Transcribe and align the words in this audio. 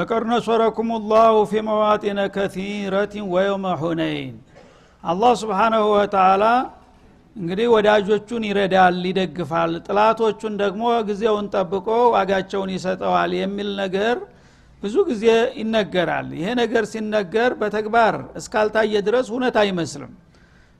ለቀድ 0.00 0.24
ነሰረኩም 0.28 0.90
ላሁ 1.10 1.36
ፊ 1.48 1.62
መዋጢነ 1.66 2.20
ከቲረትን 2.34 3.24
ወየውመ 3.32 3.66
ሁነይን 3.80 4.36
አላህ 5.04 5.32
ስብሓናሁ 5.40 5.82
ወተላ 5.94 6.44
እንግዲህ 7.36 7.66
ወዳጆቹን 7.74 8.42
ይረዳል 8.48 8.98
ይደግፋል 9.10 9.72
ጥላቶቹን 9.86 10.54
ደግሞ 10.62 10.84
ጊዜውን 11.08 11.46
ጠብቆ 11.54 11.86
ዋጋቸውን 12.14 12.70
ይሰጠዋል 12.76 13.32
የሚል 13.40 13.70
ነገር 13.82 14.16
ብዙ 14.82 14.96
ጊዜ 15.10 15.24
ይነገራል። 15.60 16.28
ይሄ 16.38 16.48
ነገር 16.62 16.84
ሲነገር 16.92 17.52
በተግባር 17.60 18.16
እስካልታየ 18.40 19.02
ድረስ 19.08 19.26
እውነት 19.32 19.56
አይመስልም። 19.62 20.12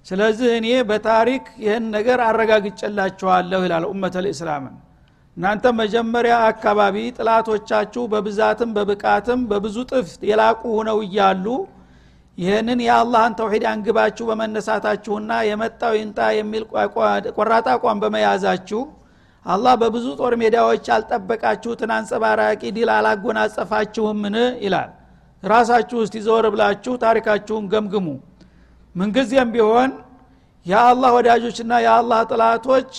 ስለዚህ 0.07 0.51
እኔ 0.59 0.69
በታሪክ 0.91 1.47
ይህን 1.65 1.87
ነገር 1.97 2.21
አረጋግጨላችኋለሁ 2.29 3.61
ይላል 3.67 3.87
ኡመት 3.91 4.17
ልእስላምን 4.27 4.77
እናንተ 5.37 5.67
መጀመሪያ 5.79 6.37
አካባቢ 6.49 6.97
ጥላቶቻችሁ 7.17 8.03
በብዛትም 8.13 8.71
በብቃትም 8.77 9.41
በብዙ 9.51 9.77
ጥፍ 9.91 10.09
የላቁ 10.29 10.63
ሁነው 10.79 10.99
እያሉ 11.05 11.47
ይህንን 12.39 12.81
የአላህን 12.85 13.35
ተውሂድ 13.39 13.65
አንግባችሁ 13.71 14.25
በመነሳታችሁና 14.31 15.33
የመጣው 15.49 15.95
ይንጣ 15.99 16.29
የሚል 16.37 16.65
ቆራጣ 17.37 17.67
አቋም 17.75 18.01
በመያዛችሁ 18.03 18.81
አላህ 19.47 19.75
በብዙ 19.83 20.07
ጦር 20.21 20.35
ሜዳዎች 20.41 20.85
ያልጠበቃችሁትን 20.91 21.91
አንጸባራቂ 21.97 22.63
ድል 22.77 22.91
አላጎናጸፋችሁምን? 22.97 24.35
ይላል። 24.65 24.91
ራሳችሁ 25.43 25.97
ውስጥ 26.03 26.15
ይዘወር 26.19 26.47
ብላችሁ 26.55 26.95
ታሪካችሁን 27.05 27.65
ገምግሙ። 27.73 28.07
ምንጊዜም 28.95 29.51
ቢሆን 29.55 29.91
የአላህ 30.67 31.11
ወዳጆችና 31.17 31.73
የአላህ 31.85 32.21
ጥላቶች 32.31 32.91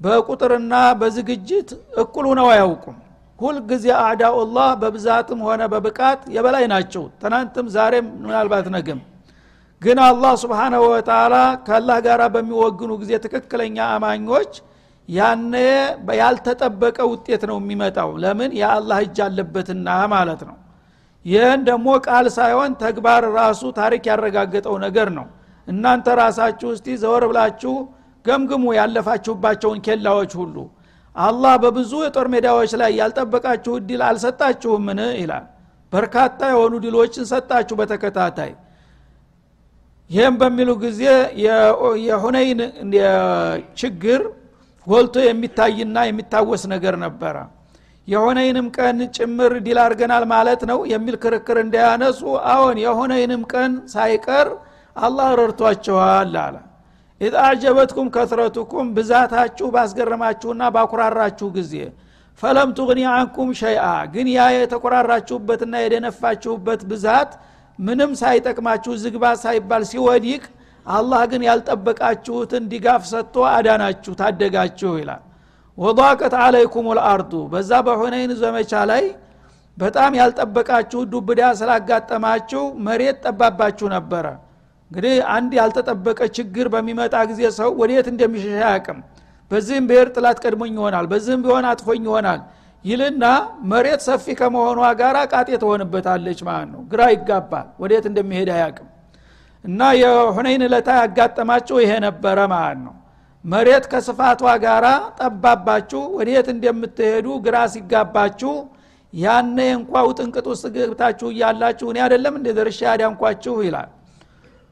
በቁጥርና 0.00 0.72
በዝግጅት 1.00 1.68
እኩል 2.02 2.24
ሁነው 2.30 2.48
አያውቁም። 2.52 2.96
ሁልጊዜ 3.40 3.86
አዕዳኡላህ 4.00 4.68
በብዛትም 4.80 5.40
ሆነ 5.46 5.62
በብቃት 5.72 6.20
የበላይ 6.34 6.64
ናቸው። 6.72 7.04
ትናንትም 7.22 7.66
ዛሬም 7.76 8.06
ምናልባት 8.22 8.66
ነገም። 8.76 9.00
ግን 9.82 9.98
አላህ 10.06 10.32
ስብሓናሁ 10.42 10.82
ወተላ 10.92 11.34
ከአላህ 11.66 11.98
ጋር 12.06 12.20
በሚወግኑ 12.34 12.90
ጊዜ 13.02 13.12
ትክክለኛ 13.24 13.76
አማኞች 13.94 14.52
ያነ 15.08 15.52
ያልተጠበቀ 16.18 16.98
ውጤት 17.12 17.42
ነው 17.50 17.56
የሚመጣው። 17.60 18.10
ለምን? 18.22 18.50
የአላህ 18.60 18.98
እጅ 19.04 19.18
አለበትና 19.26 19.86
ማለት 20.14 20.40
ነው። 20.48 20.56
ይህን 21.24 21.60
ደግሞ 21.68 21.88
ቃል 22.06 22.26
ሳይሆን 22.36 22.72
ተግባር 22.82 23.22
ራሱ 23.38 23.62
ታሪክ 23.78 24.02
ያረጋገጠው 24.10 24.74
ነገር 24.86 25.08
ነው። 25.18 25.26
እናንተ 25.68 26.08
ራሳችሁ 26.20 26.68
እስቲ 26.74 26.96
ዘወር 27.02 27.24
ብላችሁ 27.30 27.72
ገምግሙ 28.28 28.64
ያለፋችሁባቸውን 28.78 29.78
ኬላዎች 29.86 30.32
ሁሉ 30.40 30.56
አላህ 31.16 31.52
በብዙ 31.62 31.92
የጦር 32.04 32.26
ሜዳዎች 32.32 32.72
ላይ 32.80 32.90
ያልጠበቃችሁ 33.00 33.74
ድል 33.88 34.02
አልሰጣችሁምን? 34.08 35.00
ይላል። 35.20 35.46
በርካታ 35.92 36.40
የሆኑ 36.52 36.72
ድሎችን 36.84 37.24
ሰጣችሁ 37.30 37.76
በተከታታይ። 37.80 38.52
ይህም 40.10 40.34
በሚሉ 40.40 40.70
ጊዜ 40.82 41.02
የሁነይን 42.06 42.60
ችግር 43.80 44.20
ጎልቶ 44.86 45.16
የሚታይና 45.24 45.96
የሚታወስ 46.08 46.62
ነገር 46.74 46.94
ነበረ። 47.04 47.36
የሁነይንም 48.08 48.66
ቀን 48.76 48.98
ጭምር 49.16 49.52
ድል 49.64 49.78
አርገናል 49.82 50.24
ማለት 50.30 50.60
ነው 50.70 50.78
የሚል 50.92 51.16
ክርክር 51.24 51.56
እንዳያነሱ 51.64 52.20
አዎን 52.52 52.78
የሁነይንም 52.84 53.42
ቀን 53.52 53.72
ሳይቀር 53.94 54.48
አላህ 54.96 55.28
ረድቷቸዋል 55.40 56.32
አለ 56.44 56.56
إذ 57.20 57.34
أعجبتكم 57.42 58.08
كثرتكم 58.14 58.86
ብዛታችሁ 58.96 59.66
ባስገረማችሁና 59.74 60.62
ባኩራራችሁ 60.74 61.48
ጊዜ። 61.56 61.72
فلم 62.42 62.68
تغن 62.78 63.00
عنكم 63.12 63.48
شيئا 63.60 63.84
ግን 64.12 64.26
ያ 64.34 64.42
የተኮራራችሁበትና 64.54 65.74
የደነፋችሁበት 65.82 66.82
ብዛት 66.90 67.30
ምንም 67.78 68.10
ሳይጠቅማችሁ 68.20 68.92
ዝግባ 69.02 69.24
ሳይባል 69.42 69.82
ሲወድቅ 69.90 70.42
አላህ 70.86 71.22
ግን 71.30 71.42
ያልጠበቃችሁትን 71.48 72.62
ድጋፍ 72.72 73.02
ሰጥቶ 73.10 73.36
አዳናችሁ 73.50 74.12
ታደጋችሁ 74.20 74.92
ይላል። 75.00 75.22
وضاقت 75.78 76.34
عليكم 76.44 76.86
الأرض 76.98 77.32
በዛ 77.52 77.72
በሁነይን 77.86 78.32
ዘመቻ 78.40 78.72
ላይ 78.90 79.04
በጣም 79.76 80.12
ያልጠበቃችሁ 80.20 81.00
ዱብዳ 81.12 81.42
ስላጋጠማችሁ 81.58 82.62
መሬት 82.86 83.18
ጠባባችሁ 83.26 83.88
ነበረ 83.96 84.26
እንግዲህ 84.90 85.14
አንድ 85.34 85.50
ያልተጠበቀ 85.58 86.20
ችግር 86.36 86.66
በሚመጣ 86.74 87.14
ጊዜ 87.30 87.40
ሰው 87.58 87.70
ወዴት 87.80 88.06
እንደሚሸሻ 88.12 88.54
አያቅም 88.64 88.98
በዚህም 89.50 89.84
ብሔር 89.90 90.08
ጥላት 90.16 90.38
ቀድሞኝ 90.44 90.72
ይሆናል 90.78 91.06
በዚህም 91.12 91.42
ቢሆን 91.44 91.66
አጥፎኝ 91.70 92.02
ይሆናል 92.08 92.40
ይልና 92.84 93.24
መሬት 93.70 94.00
ሰፊ 94.06 94.34
ከመሆኗ 94.40 94.80
ጋር 95.00 95.16
ቃጤ 95.32 95.48
ትሆንበታለች 95.62 96.40
ማለት 96.48 96.68
ነው። 96.74 96.80
ግራ 96.92 97.00
ይጋባል 97.14 97.66
ወዴት 97.82 98.04
እንደሚሄድ 98.10 98.50
አያቅም 98.56 98.88
እና 99.64 99.80
የሁነይን 100.00 100.64
ለታ 100.72 100.88
ያጋጠማቸው 101.00 101.76
ይሄ 101.82 101.92
ነበረ 102.06 102.38
ማለት 102.54 102.80
ነው። 102.86 102.94
መሬት 103.44 103.84
ከስፋቷ 103.92 104.42
ጋራ 104.64 104.86
ጠባባችሁ 105.18 106.02
ወዴት 106.18 106.48
እንደምትሄዱ 106.54 107.26
ግራ 107.46 107.56
ሲጋባችሁ 107.74 108.54
ያነ 109.12 109.58
እንኳ 109.76 109.92
ውጥንቅጥ 110.08 110.46
ውስጥ 110.52 110.66
ገብታችሁ 110.74 111.28
እያላችሁ 111.34 111.86
እኔ 111.92 111.98
አደለም 112.06 112.34
እንደ 112.40 112.48
ደርሻ 112.58 112.80
ያዳንኳችሁ 112.88 113.54
ይላል 113.66 113.90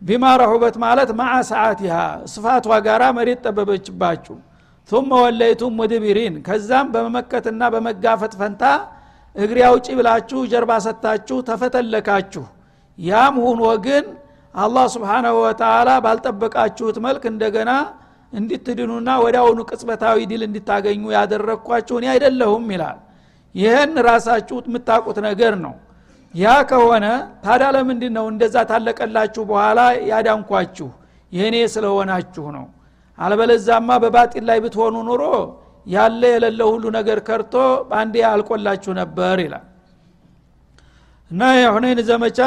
ቢማ 0.03 0.25
ረሁበት 0.41 0.75
ማለት 0.83 1.11
ማዓ 1.19 1.35
ሰዓቲሃ 1.51 1.95
ስፋቷ 2.33 2.67
ጋራ 2.87 3.03
መሬት 3.17 3.41
ጠበበችባችሁ። 3.47 4.37
ثم 4.89 5.11
ወለይቱም 5.23 5.73
ሙድቢሪን 5.79 6.35
ከዛም 6.47 6.87
በመመከትና 6.95 7.63
በመጋፈጥ 7.75 8.33
ፈንታ 8.41 8.63
እግሬ 9.37 9.59
አውጪ 9.69 9.87
ብላችሁ 9.99 10.41
ጀርባ 10.53 10.73
ሰጥታችሁ 10.85 11.39
ተፈተለካችሁ። 11.49 12.45
ያም 12.99 13.35
ሁኖ 13.47 13.63
ግን 13.87 14.05
አላህ 14.55 14.85
ስብሓናሁ 14.95 15.35
ወተላ 15.45 15.89
ባልጠበቃችሁት 16.05 16.99
መልክ 17.07 17.25
እንደገና 17.33 17.71
እንድትድኑና 18.33 19.09
ወደ 19.25 19.37
አሁኑ 19.43 19.59
ቅጽበታዊ 19.71 20.19
ድል 20.31 20.43
እንድታገኙ 20.47 21.03
ያደረግኳችሁ 21.17 21.97
እኔ 22.01 22.07
አይደለሁም 22.15 22.65
ይላል። 22.75 22.99
ይህን 23.55 23.93
ራሳችሁ 24.09 24.57
የምታውቁት 24.67 25.19
ነገር 25.29 25.55
ነው 25.65 25.75
ያ 26.37 26.55
ከሆነ 26.71 27.07
ታዲያ 27.45 27.69
ለምንድ 27.75 28.03
ነው 28.17 28.25
እንደዛ 28.33 28.57
ታለቀላችሁ? 28.71 29.43
በኋላ 29.51 29.79
ያዳንኳችሁ 30.11 30.89
የእኔ 31.33 31.57
ስለሆናችሁ 31.75 32.45
ነው። 32.57 32.67
አለበለዛማ 33.19 33.91
በባጢል 34.03 34.45
ላይ 34.49 34.59
ብትሆኑ 34.65 34.97
ኑሮ 35.09 35.23
ያለ 35.87 36.23
የሌለ 36.35 36.61
ሁሉ 36.71 36.85
ነገር 36.99 37.19
ከርቶ 37.29 37.55
በአንዴ 37.89 38.15
አልቆላችሁ 38.31 38.93
ነበር 39.01 39.37
ይላል። 39.45 39.65
እና 41.31 41.43
የሁነይን 41.61 42.01
ዘመቻ 42.09 42.39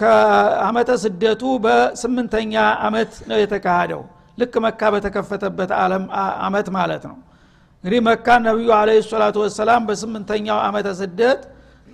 ከአመተ 0.00 0.90
ስደቱ 1.04 1.42
በስምንተኛ 1.64 2.54
አመት 2.86 3.12
ነው 3.30 3.38
የተካሄደው። 3.42 4.02
ልክ 4.38 4.54
መካ 4.64 4.80
በተከፈተበት 4.94 5.70
አመት 6.46 6.68
ማለት 6.76 7.04
ነው። 7.10 7.16
እንግዲህ 7.84 8.00
መካ 8.08 8.26
ነቢዩ 8.46 8.68
አለ 8.76 8.90
ሰላቱ 9.08 9.36
ወሰላም 9.44 9.82
በስምንተኛው 9.88 10.58
አመተ 10.66 10.88
ስደት 11.00 11.40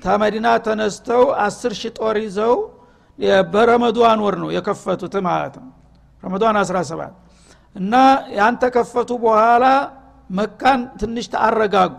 ተመዲና 0.05 0.49
ተነስተው 0.67 1.23
አስር 1.45 1.73
ሺህ 1.81 1.93
ጦር 1.99 2.17
ይዘው 2.25 2.55
በረመዷን 3.53 4.21
ወር 4.25 4.37
ነው 4.43 4.49
የከፈቱት 4.57 5.15
ማለት 5.29 5.55
ነው። 5.61 5.71
ረመዷን 6.23 6.57
17 6.63 7.13
እና 7.77 7.95
ያን 8.39 8.55
ተከፈቱ 8.63 9.11
በኋላ 9.25 9.65
መካን 10.31 10.81
ትንሽ 11.01 11.27
አረጋጉ 11.47 11.97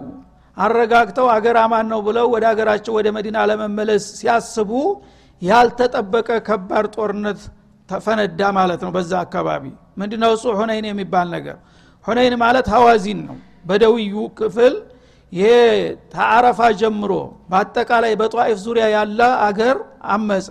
አረጋግተው 0.58 1.28
አገር 1.34 1.58
አማን 1.64 1.86
ነው 1.92 2.00
ብለው 2.08 2.28
ወደ 2.34 2.46
አገራቸው 2.52 2.94
ወደ 2.98 3.08
መዲና 3.16 3.38
ለመመለስ 3.50 4.04
ሲያስቡ 4.20 4.72
ያልተጠበቀ 5.42 6.30
ከባድ 6.48 6.86
ጦርነት 6.96 7.40
ተፈነዳ 7.90 8.42
ማለት 8.58 8.82
ነው 8.86 8.92
በዛ 8.96 9.12
አካባቢ። 9.26 9.64
ምንድነው 10.02 10.32
እሱ? 10.38 10.46
ሁነይን 10.60 10.86
የሚባል 10.90 11.28
ነገር። 11.36 11.58
ሁነይን 12.06 12.36
ማለት 12.44 12.68
ሀዋዚን 12.74 13.20
ነው። 13.28 13.38
በደውዩ 13.66 14.16
ክፍል 14.40 14.74
ይሄ 15.36 15.48
ተአረፋ 16.14 16.60
ጀምሮ 16.80 17.12
በአጠቃላይ 17.50 18.14
በጧኢፍ 18.20 18.58
ዙሪያ 18.66 18.86
ያለ 18.96 19.20
አገር 19.48 19.78
አመፀ። 20.14 20.48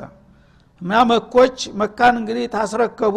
እና 0.83 0.93
መኮች 1.11 1.59
መካን 1.81 2.15
እንግዲህ 2.21 2.47
ታስረከቡ 2.55 3.17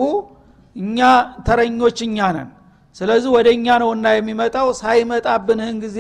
እኛ 0.75 0.99
ተረኞች 1.47 1.97
እኛ 2.07 2.17
ነን። 2.35 2.49
ስለዚህ 2.95 3.29
ወደ 3.37 3.47
እኛ 3.57 3.67
ነውና 3.81 4.05
የሚመጣው 4.15 4.67
ሳይመጣብንህን 4.79 5.77
ጊዜ 5.83 5.99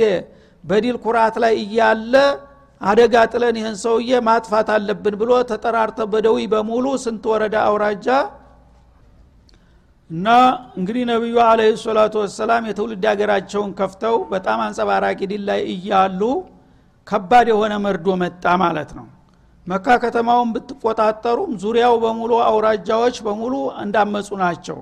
በዲል 0.63 0.95
ኩራት 1.03 1.35
ላይ 1.43 1.53
እያለ 1.63 2.13
አደጋ 2.81 3.15
ጥለን 3.31 3.55
ይህን 3.59 3.75
ሰውዬ 3.83 4.09
ማጥፋት 4.27 4.67
አለብን 4.73 5.15
ብሎ 5.21 5.31
ተጠራርተ 5.51 5.99
በደዊ 6.11 6.39
በሙሉ 6.53 6.85
ስንት 7.03 7.23
ወረዳ 7.31 7.55
አውራጃ 7.69 8.07
እና 10.09 10.27
እንግዲህ 10.79 11.03
ነቢዩ 11.09 11.35
አለህ 11.45 11.69
ሰላቱ 11.81 12.13
ወሰላም 12.21 12.67
የትውልድ 12.69 13.05
ሀገራቸውን 13.09 13.71
ከፍተው 13.79 14.15
በጣም 14.31 14.59
አንጸባራቂ 14.65 15.19
ድል 15.31 15.41
ላይ 15.49 15.61
እያሉ 15.73 16.21
ከባድ 17.07 17.47
የሆነ 17.51 17.73
መርዶ 17.85 18.07
መጣ 18.21 18.45
ማለት 18.63 18.89
ነው። 18.97 19.05
መካ 19.67 19.87
ከተማውን 20.03 20.49
ብትቆጣጠሩም 20.55 21.51
ዙሪያው 21.63 21.95
በሙሉ 22.03 22.33
አውራጃዎች 22.45 23.15
በሙሉ 23.25 23.53
እንዳመፁ 23.83 24.29
ናቸው። 24.43 24.77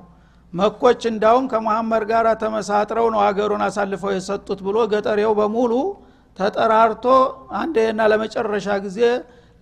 መኮች 0.53 1.01
እንዳውም 1.11 1.45
ከመሐመድ 1.51 2.03
ጋር 2.11 2.27
ተመሳጥረው 2.43 3.07
ነው 3.13 3.21
አገሩን 3.27 3.63
አሳልፈው 3.67 4.11
የሰጡት 4.15 4.59
ብሎ 4.67 4.77
ገጠሬው 4.93 5.33
በሙሉ 5.39 5.73
ተጠራርቶ 6.39 7.05
አንዴና 7.59 8.01
ለመጨረሻ 8.11 8.67
ጊዜ 8.85 8.99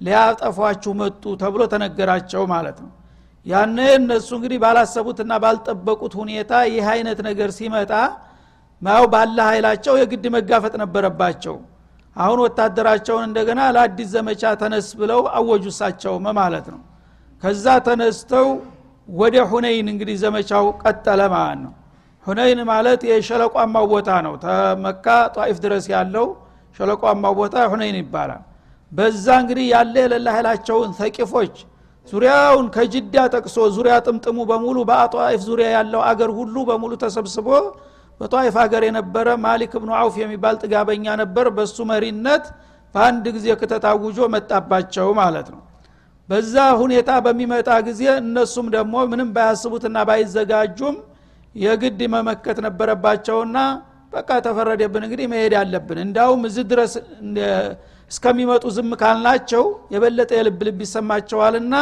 ሊያጠፏችሁ 0.01 0.91
መጡ 1.01 1.23
ተብሎ 1.41 1.63
ተነገራቸው 1.73 2.43
ማለት 2.53 2.77
ነው 2.83 2.91
ያነ 3.45 3.77
እነሱ 3.97 4.29
እንግዲህ 4.37 4.57
ባላሰቡትና 4.63 5.33
ባልጠበቁት 5.43 6.13
ሁኔታ 6.19 6.51
ይህ 6.69 6.85
አይነት 6.93 7.19
ነገር 7.27 7.49
ሲመጣ 7.57 7.91
ያው 8.81 9.03
ባለ 9.13 9.37
ኃይላቸው 9.49 9.93
የግድ 10.01 10.25
መጋፈጥ 10.35 10.73
ነበረባቸው። 10.81 11.55
አሁን 12.15 12.39
ወታደራቸውን 12.45 13.23
እንደገና 13.27 13.61
ለአዲስ 13.75 14.09
ዘመቻ 14.15 14.43
ተነስ 14.61 14.87
ብለው 14.99 15.21
አወጁ 15.37 15.65
እሳቸውም 15.73 16.25
ማለት 16.39 16.65
ነው። 16.73 16.81
ከዛ 17.43 17.65
ተነስተው 17.87 18.47
ወደ 19.09 19.35
ሁነይን 19.51 19.87
እንግዲህ 19.93 20.15
ዘመቻው 20.23 20.65
ቀጠለ 20.83 21.21
ማለት 21.35 21.59
ነው። 21.65 21.73
ሁነይን 22.25 22.59
ማለት 22.69 23.01
የሸለቋማው 23.09 23.85
ቦታ 23.93 24.09
ነው። 24.25 24.33
ተመካ 24.43 25.05
ጧኢፍ 25.35 25.57
ድረስ 25.65 25.85
ያለው 25.95 26.27
ሸለቋማው 26.79 27.33
ቦታ 27.39 27.55
ሁነይን 27.73 27.97
ይባላል። 28.01 28.43
በዛ 28.91 29.25
እንግዲህ 29.41 29.65
ያለ 29.73 29.95
የሌለ 30.03 30.27
ኃይላቸውን 30.35 30.91
ተቂፎች 30.99 31.55
ዙሪያውን 32.07 32.65
ከጅዳ 32.75 33.15
ጠቅሶ 33.33 33.57
ዙሪያ 33.75 33.93
ጥምጥሙ 34.05 34.37
በሙሉ 34.49 34.77
በአጧኢፍ 34.89 35.41
ዙሪያ 35.47 35.67
ያለው 35.75 36.01
አገር 36.09 36.31
ሁሉ 36.39 36.55
በሙሉ 36.69 36.93
ተሰብስቦ 37.03 37.47
በጧኢፍ 38.21 38.55
ሀገር 38.61 38.81
የነበረ 38.87 39.27
ማሊክ 39.45 39.73
ብኑ 39.81 39.91
አውፍ 39.99 40.15
የሚባል 40.21 40.55
ጥጋበኛ 40.61 41.05
ነበር። 41.21 41.45
በሱ 41.55 41.77
መሪነት 41.91 42.43
በአንድ 42.95 43.25
ጊዜ 43.35 43.47
ክተታውጆ 43.61 44.19
መጣባቸው 44.33 45.07
ማለት 45.21 45.47
ነው። 45.53 45.61
በዛ 46.29 46.55
ሁኔታ 46.81 47.09
በሚመጣ 47.25 47.69
ጊዜ 47.87 48.03
እነሱም 48.21 48.67
ደግሞ 48.75 48.93
ምንም 49.11 49.29
ባያስቡትና 49.35 49.97
ባይዘጋጁም 50.09 50.95
የግድ 51.55 51.99
መመከት 52.13 52.57
ነበረባቸውና 52.65 53.57
በቃ 54.13 54.29
ተፈረደብን 54.45 55.03
እንግዲህ 55.07 55.27
መሄድ 55.31 55.53
አለብን። 55.61 55.99
እንዳውም 56.05 56.41
እዚህ 56.49 56.63
ድረስ 56.71 56.93
እስከሚመጡ 58.11 58.63
ዝም 58.75 58.91
ካልናቸው 59.01 59.63
የበለጠ 59.93 60.31
የልብ 60.37 60.59
ልብ 60.67 60.79
ይሰማቸዋልና 60.85 61.75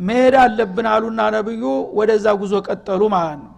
መሄድ 0.00 0.34
አለብን 0.42 0.86
አሉና 0.92 1.20
ነብዩ 1.34 1.62
ወደዛ 1.98 2.26
ጉዞ 2.40 2.54
ቀጠሉ 2.68 3.02
ማለት 3.14 3.38
ነው። 3.44 3.52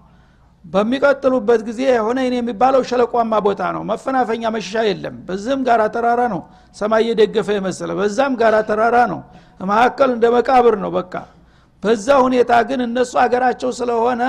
በሚቀጥሉበት 0.64 1.60
ጊዜ 1.68 1.80
ሁነይን 2.06 2.34
የሚባለው 2.36 2.82
ሸለቋማ 2.88 3.32
ቦታ 3.46 3.62
ነው። 3.76 3.82
መፈናፈኛ 3.90 4.42
መሸሻ 4.56 4.82
የለም። 4.88 5.16
በዚህም 5.28 5.60
ጋራ 5.68 5.82
ተራራ 5.94 6.20
ነው። 6.34 6.40
ሰማይ 6.76 7.02
እየደገፈ 7.04 7.48
የመሰለ 7.56 7.90
በዛም 8.00 8.32
ጋራ 8.40 8.56
ተራራ 8.70 8.96
ነው። 9.12 9.20
መካከል 9.70 10.10
እንደ 10.16 10.26
መቃብር 10.36 10.74
ነው 10.84 10.90
በቃ። 10.98 11.14
በዛ 11.82 12.06
ሁኔታ 12.24 12.52
ግን 12.68 12.80
እነሱ 12.86 13.12
አገራቸው 13.24 13.70
ስለሆነ 13.78 14.22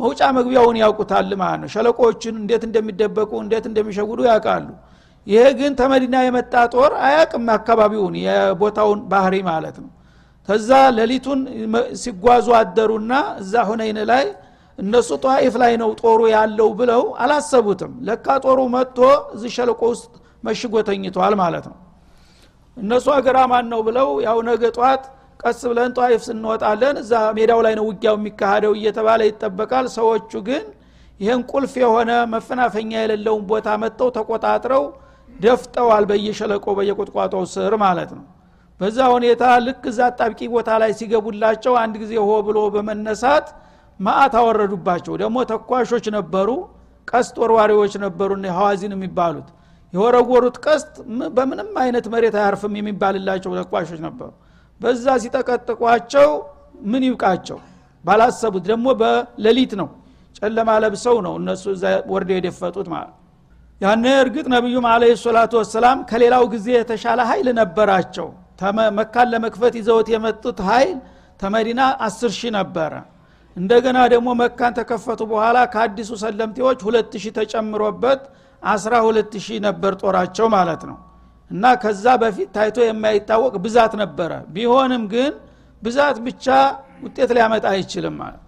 መውጫ 0.00 0.20
መግቢያውን 0.36 0.76
ያውቁታል 0.82 1.30
ማለት 1.42 1.60
ነው። 1.62 1.70
ሸለቆዎችን 1.74 2.34
እንዴት 2.42 2.62
እንደሚደበቁ 2.68 3.30
እንዴት 3.44 3.64
እንደሚሸጉዱ 3.70 4.20
ያውቃሉ 4.30 4.68
ይሄ 5.26 5.42
ግን 5.58 5.72
ተመዲና 5.78 6.16
የመጣ 6.24 6.54
ጦር 6.74 6.92
አያቅም 7.06 7.46
አካባቢውን 7.54 8.14
የቦታውን 8.22 9.00
ባህሪ 9.10 9.34
ማለት 9.48 9.76
ነው። 9.82 9.90
ከዛ 10.48 10.70
ሌሊቱን 10.98 11.40
ሲጓዙ 12.02 12.46
አደሩና 12.60 13.12
እዛ 13.42 13.64
ሁነይን 13.70 13.98
ላይ 14.10 14.24
እነሱ 14.78 15.08
ጧኢፍ 15.24 15.54
ላይ 15.62 15.72
ነው 15.82 15.90
ጦሩ 16.00 16.20
ያለው 16.34 16.68
ብለው 16.80 17.02
አላሰቡትም። 17.22 17.92
ለካ 18.08 18.26
ጦሩ 18.44 18.58
መጥቶ 18.74 18.98
እዚህ 19.34 19.50
ሸለቆ 19.56 19.80
ውስጥ 19.92 20.06
መሽጎ 20.44 20.74
ተኝቷል 20.88 21.34
ማለት 21.40 21.64
ነው። 21.70 21.76
እነሱ 22.76 23.06
አገራ 23.16 23.38
ማን 23.52 23.66
ነው 23.72 23.80
ብለው 23.86 24.08
ያው 24.26 24.38
ነገ 24.48 24.62
ጧት 24.78 25.04
ቀስ 25.40 25.60
ብለን 25.70 25.90
ጧኢፍ 25.96 26.22
ስንወጣለን 26.26 26.96
እዛ 27.02 27.12
ሜዳው 27.36 27.60
ላይ 27.66 27.74
ነው 27.78 27.84
ውጊያው 27.88 28.16
የሚካሄደው 28.18 28.72
እየተባለ 28.78 29.20
ይጠበቃል። 29.28 29.86
ሰዎቹ 29.96 30.32
ግን 30.48 30.64
ይህን 31.20 31.40
ቁልፍ 31.50 31.72
የሆነ 31.82 32.10
መፈናፈኛ 32.32 32.90
የሌለውን 32.98 33.44
ቦታ 33.50 33.68
መጥተው 33.82 34.08
ተቆጣጥረው 34.16 34.84
ደፍጠዋል 35.40 36.04
በየሸለቆ 36.10 36.66
በየቁጥቋጦው 36.78 37.42
ስር 37.52 37.72
ማለት 37.82 38.10
ነው። 38.16 38.24
በዛ 38.80 38.98
ሁኔታ 39.14 39.44
ልክ 39.66 39.84
እዛ 39.90 40.00
አጣብቂ 40.08 40.40
ቦታ 40.52 40.70
ላይ 40.82 40.90
ሲገቡላቸው 40.98 41.74
አንድ 41.82 41.94
ጊዜ 42.02 42.12
ሆ 42.24 42.32
ብሎ 42.46 42.58
በመነሳት 42.74 43.46
ማአት 44.00 44.34
አወረዱባቸው። 44.40 45.14
ደግሞ 45.22 45.38
ተኳሾች 45.50 46.06
ነበሩ 46.16 46.48
ቀስት 47.08 47.36
ወርዋሪዎች 47.42 47.94
ነበሩ 48.04 48.30
ሐዋዚን 48.58 48.92
የሚባሉት። 48.96 49.48
የወረወሩት 49.92 50.56
ቀስት 50.66 50.92
በምንም 51.36 51.70
አይነት 51.82 52.06
መሬት 52.14 52.34
አያርፍም 52.40 52.74
የሚባልላቸው 52.80 53.52
ተኳሾች 53.60 54.00
ነበሩ። 54.06 54.30
በዛ 54.80 55.06
ሲጠቀጥቋቸው 55.22 56.28
ምን 56.90 57.02
ይብቃቸው? 57.06 57.58
ባላሰቡት 58.04 58.64
ደግሞ 58.70 58.88
በሌሊት 59.00 59.72
ነው። 59.80 59.88
ጨለማ 60.38 60.70
ለብሰው 60.82 61.16
ነው 61.26 61.34
እነሱ 61.40 61.64
እዛ 61.76 61.84
ወርደ 62.12 62.30
የደፈጡት 62.36 62.88
ማለት 62.92 63.14
ያነ 63.80 64.04
እርግጥ 64.22 64.46
ነቢዩም 64.54 64.86
አለ 64.92 65.02
ሰላቱ 65.20 65.52
ወሰላም 65.60 65.98
ከሌላው 66.10 66.44
ጊዜ 66.54 66.66
የተሻለ 66.74 67.18
ኃይል 67.30 67.48
ነበራቸው። 67.58 68.28
መካን 68.98 69.28
ለመክፈት 69.32 69.74
ይዘውት 69.80 70.08
የመጡት 70.12 70.58
ኃይል 70.68 70.96
ተመዲና 71.40 71.80
አስር 72.06 72.30
ሺህ 72.38 72.50
ነበረ። 72.56 72.92
እንደገና 73.56 73.98
ደግሞ 74.12 74.28
መካን 74.40 74.72
ተከፈቱ 74.78 75.20
በኋላ 75.32 75.58
ከአዲሱ 75.72 76.10
ሰለምቴዎች 76.22 76.80
ሁለት 76.86 77.12
ሺህ 77.22 77.32
ተጨምሮበት 77.38 78.22
አስራ 78.62 78.94
ሁለት 79.06 79.32
ሺህ 79.46 79.58
ነበር 79.66 79.92
ጦራቸው 80.02 80.46
ማለት 80.56 80.82
ነው። 80.90 80.96
እና 81.50 81.64
ከዛ 81.82 82.04
በፊት 82.22 82.48
ታይቶ 82.56 82.78
የማይታወቅ 82.86 83.54
ብዛት 83.64 83.92
ነበረ። 84.02 84.32
ቢሆንም 84.54 85.04
ግን 85.12 85.32
ብዛት 85.82 86.16
ብቻ 86.26 86.46
ውጤት 87.04 87.30
ሊያመጣ 87.36 87.64
አይችልም 87.74 88.14
ማለት 88.22 88.42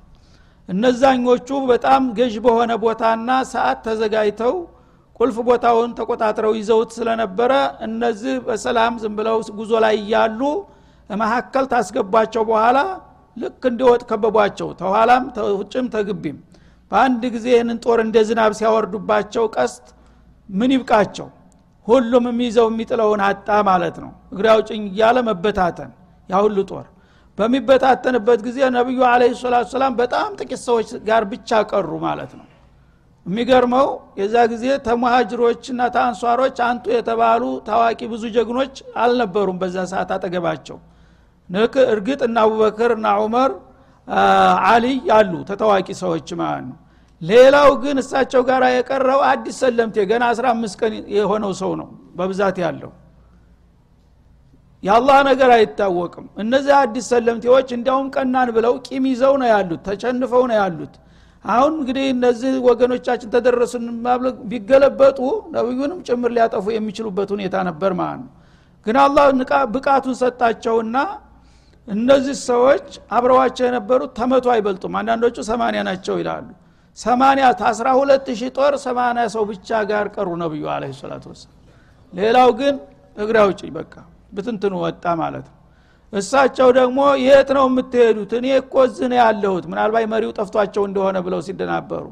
እነዛኞቹ 0.69 1.49
በጣም 1.71 2.03
ገዥ 2.19 2.35
በሆነ 2.45 2.73
ቦታና 2.83 3.31
ሰዓት 3.53 3.79
ተዘጋጅተው 3.87 4.55
ቁልፍ 5.21 5.37
ቦታውን 5.49 5.91
ተቆጣጥረው 5.99 6.53
ይዘውት 6.59 6.91
ስለነበረ 6.97 7.53
እነዚህ 7.87 8.35
በሰላም 8.47 8.93
ዝም 9.03 9.15
ብለው 9.19 9.39
ጉዞ 9.59 9.73
ላይ 9.85 9.95
እያሉ 10.01 10.41
መካከል 11.11 11.65
ታስገቧቸው 11.73 12.43
በኋላ 12.51 12.79
ልክ 13.37 13.63
እንደ 13.71 13.81
ወጥ 13.89 14.03
ከበቧቸው። 14.11 14.69
ተኋላም 14.81 15.25
ውጭም 15.59 15.87
ተግቢም። 15.95 16.39
በአንድ 16.93 17.23
ጊዜ 17.35 17.47
ይህንን 17.55 17.79
ጦር 17.85 17.99
እንደ 18.05 18.17
ዝናብ 18.29 18.53
ሲያወርዱባቸው 18.59 19.45
ቀስት 19.57 19.85
ምን 20.49 20.71
ይብቃቸው? 20.75 21.29
ሁሉም 21.89 22.25
የሚይዘው 22.31 22.67
የሚጥለውን 22.71 23.21
አጣ 23.27 23.49
ማለት 23.69 23.97
ነው። 24.05 24.11
እግሬ 24.33 24.47
አውጭኝ 24.55 24.83
እያለ 24.91 25.19
መበታተን። 25.29 25.91
ያ 26.29 26.41
ጦር 26.71 26.87
በሚበታተንበት 27.39 28.41
ጊዜ 28.47 28.59
ነቢዩ 28.75 29.01
አለ 29.11 29.23
ሰላቱ 29.41 29.69
ሰላም 29.75 29.93
በጣም 30.01 30.31
ጥቂት 30.41 30.61
ሰዎች 30.67 30.89
ጋር 31.09 31.23
ብቻ 31.31 31.61
ቀሩ 31.71 31.91
ማለት 32.03 32.33
ነው 32.39 32.47
የሚገርመው 33.31 33.89
የዛ 34.21 34.37
ጊዜ 34.53 34.65
ተሙሃጅሮችና 34.87 35.81
ተአንሷሮች 35.95 36.57
አንቱ 36.69 36.85
የተባሉ 36.95 37.43
ታዋቂ 37.69 38.01
ብዙ 38.13 38.23
ጀግኖች 38.37 38.75
አልነበሩም 39.03 39.59
በዛ 39.61 39.77
ሰዓት 39.93 40.11
አጠገባቸው። 40.17 40.79
እርግጥ 41.89 42.21
እና 42.29 42.39
አቡበክር 42.47 42.93
እና 42.97 43.09
ዑመር 43.21 43.53
አሊይ 44.71 44.97
አሉ 45.17 45.33
ተታዋቂ 45.51 45.89
ሰዎች 46.03 46.29
ማለት 46.41 46.65
ነው። 46.71 46.79
ሌላው 47.23 47.71
ግን 47.83 47.97
እሳቸው 48.03 48.43
ጋር 48.49 48.63
የቀረው 48.75 49.21
አዲስ 49.31 49.57
ሰለምቴ 49.63 49.97
ገና 50.11 50.25
15 50.33 50.81
ቀን 50.81 50.93
የሆነው 51.17 51.53
ሰው 51.61 51.73
ነው 51.81 51.89
በብዛት 52.19 52.59
ያለው። 52.65 52.93
የአላህ 54.83 55.19
ነገር 55.29 55.51
አይታወቅም። 55.57 56.27
እነዚህ 56.43 56.75
አዲስ 56.79 57.07
ሰለምቴዎች 57.13 57.69
እንዲያውም 57.77 58.09
ቀናን 58.15 58.51
ብለው 58.57 58.75
ቂም 58.87 59.07
ይዘው 59.11 59.35
ነው 59.43 59.49
ያሉት 59.55 59.81
ተጨንፈው 59.89 60.45
ነው 60.51 60.57
ያሉት 60.61 60.95
አሁን 61.45 61.73
እንግዲህ 61.79 62.07
እነዚህ 62.15 62.53
ወገኖቻችን 62.67 63.29
ተደረሱን 63.35 63.85
ቢገለበጡ 64.51 65.19
ነብዩንም 65.55 66.01
ጭምር 66.09 66.31
ሊያጠፉ 66.37 66.65
የሚችሉበት 66.75 67.29
ሁኔታ 67.35 67.57
ነበር 67.69 67.93
ማለት 68.01 68.21
ነው። 68.25 68.31
ግን 68.87 68.97
አላህ 69.05 69.25
ብቃቱን 69.75 70.17
ሰጣቸውና 70.21 70.97
እነዚህ 71.89 72.37
ሰዎች 72.49 72.87
አብረዋቸው 73.11 73.65
የነበሩት 73.69 74.11
ተመቶ 74.19 74.47
አይበልጡም። 74.55 74.95
አንዳንዶቹ 75.01 75.37
ሰማንያ 75.51 75.81
ናቸው 75.89 76.17
ይላሉ። 76.21 76.47
ሰማንያ 76.99 77.45
አስራ 77.71 77.89
ሁለት 77.99 78.27
ሺህ 78.39 78.51
ጦር 78.57 78.75
ሰማንያ 78.85 79.25
ሰው 79.35 79.43
ብቻ 79.51 79.69
ጋር 79.91 80.07
ቀሩ 80.15 80.29
ነብዩ 80.43 80.63
አለ 80.75 80.85
ሰላቱ 81.01 81.25
ወሰላም። 81.33 81.57
ሌላው 82.13 82.51
ግን 82.61 82.75
እግራ 83.17 83.37
ውጭ 83.49 83.63
በቃ 83.79 83.95
ብትንትኑ 84.35 84.75
ወጣ 84.85 85.05
ማለት 85.23 85.47
ነው 85.51 85.57
እሳቸው 86.13 86.69
ደግሞ 86.79 86.99
የት 87.25 87.49
ነው 87.57 87.65
የምትሄዱት? 87.69 88.31
እኔ 88.39 88.47
እኮ 88.61 88.75
እዚህ 88.87 89.13
ያለሁት። 89.21 89.65
ምናልባት 89.71 90.07
መሪው 90.13 90.33
ጠፍቷቸው 90.39 90.83
እንደሆነ 90.89 91.17
ብለው 91.27 91.41
ሲደናበሩ 91.47 92.05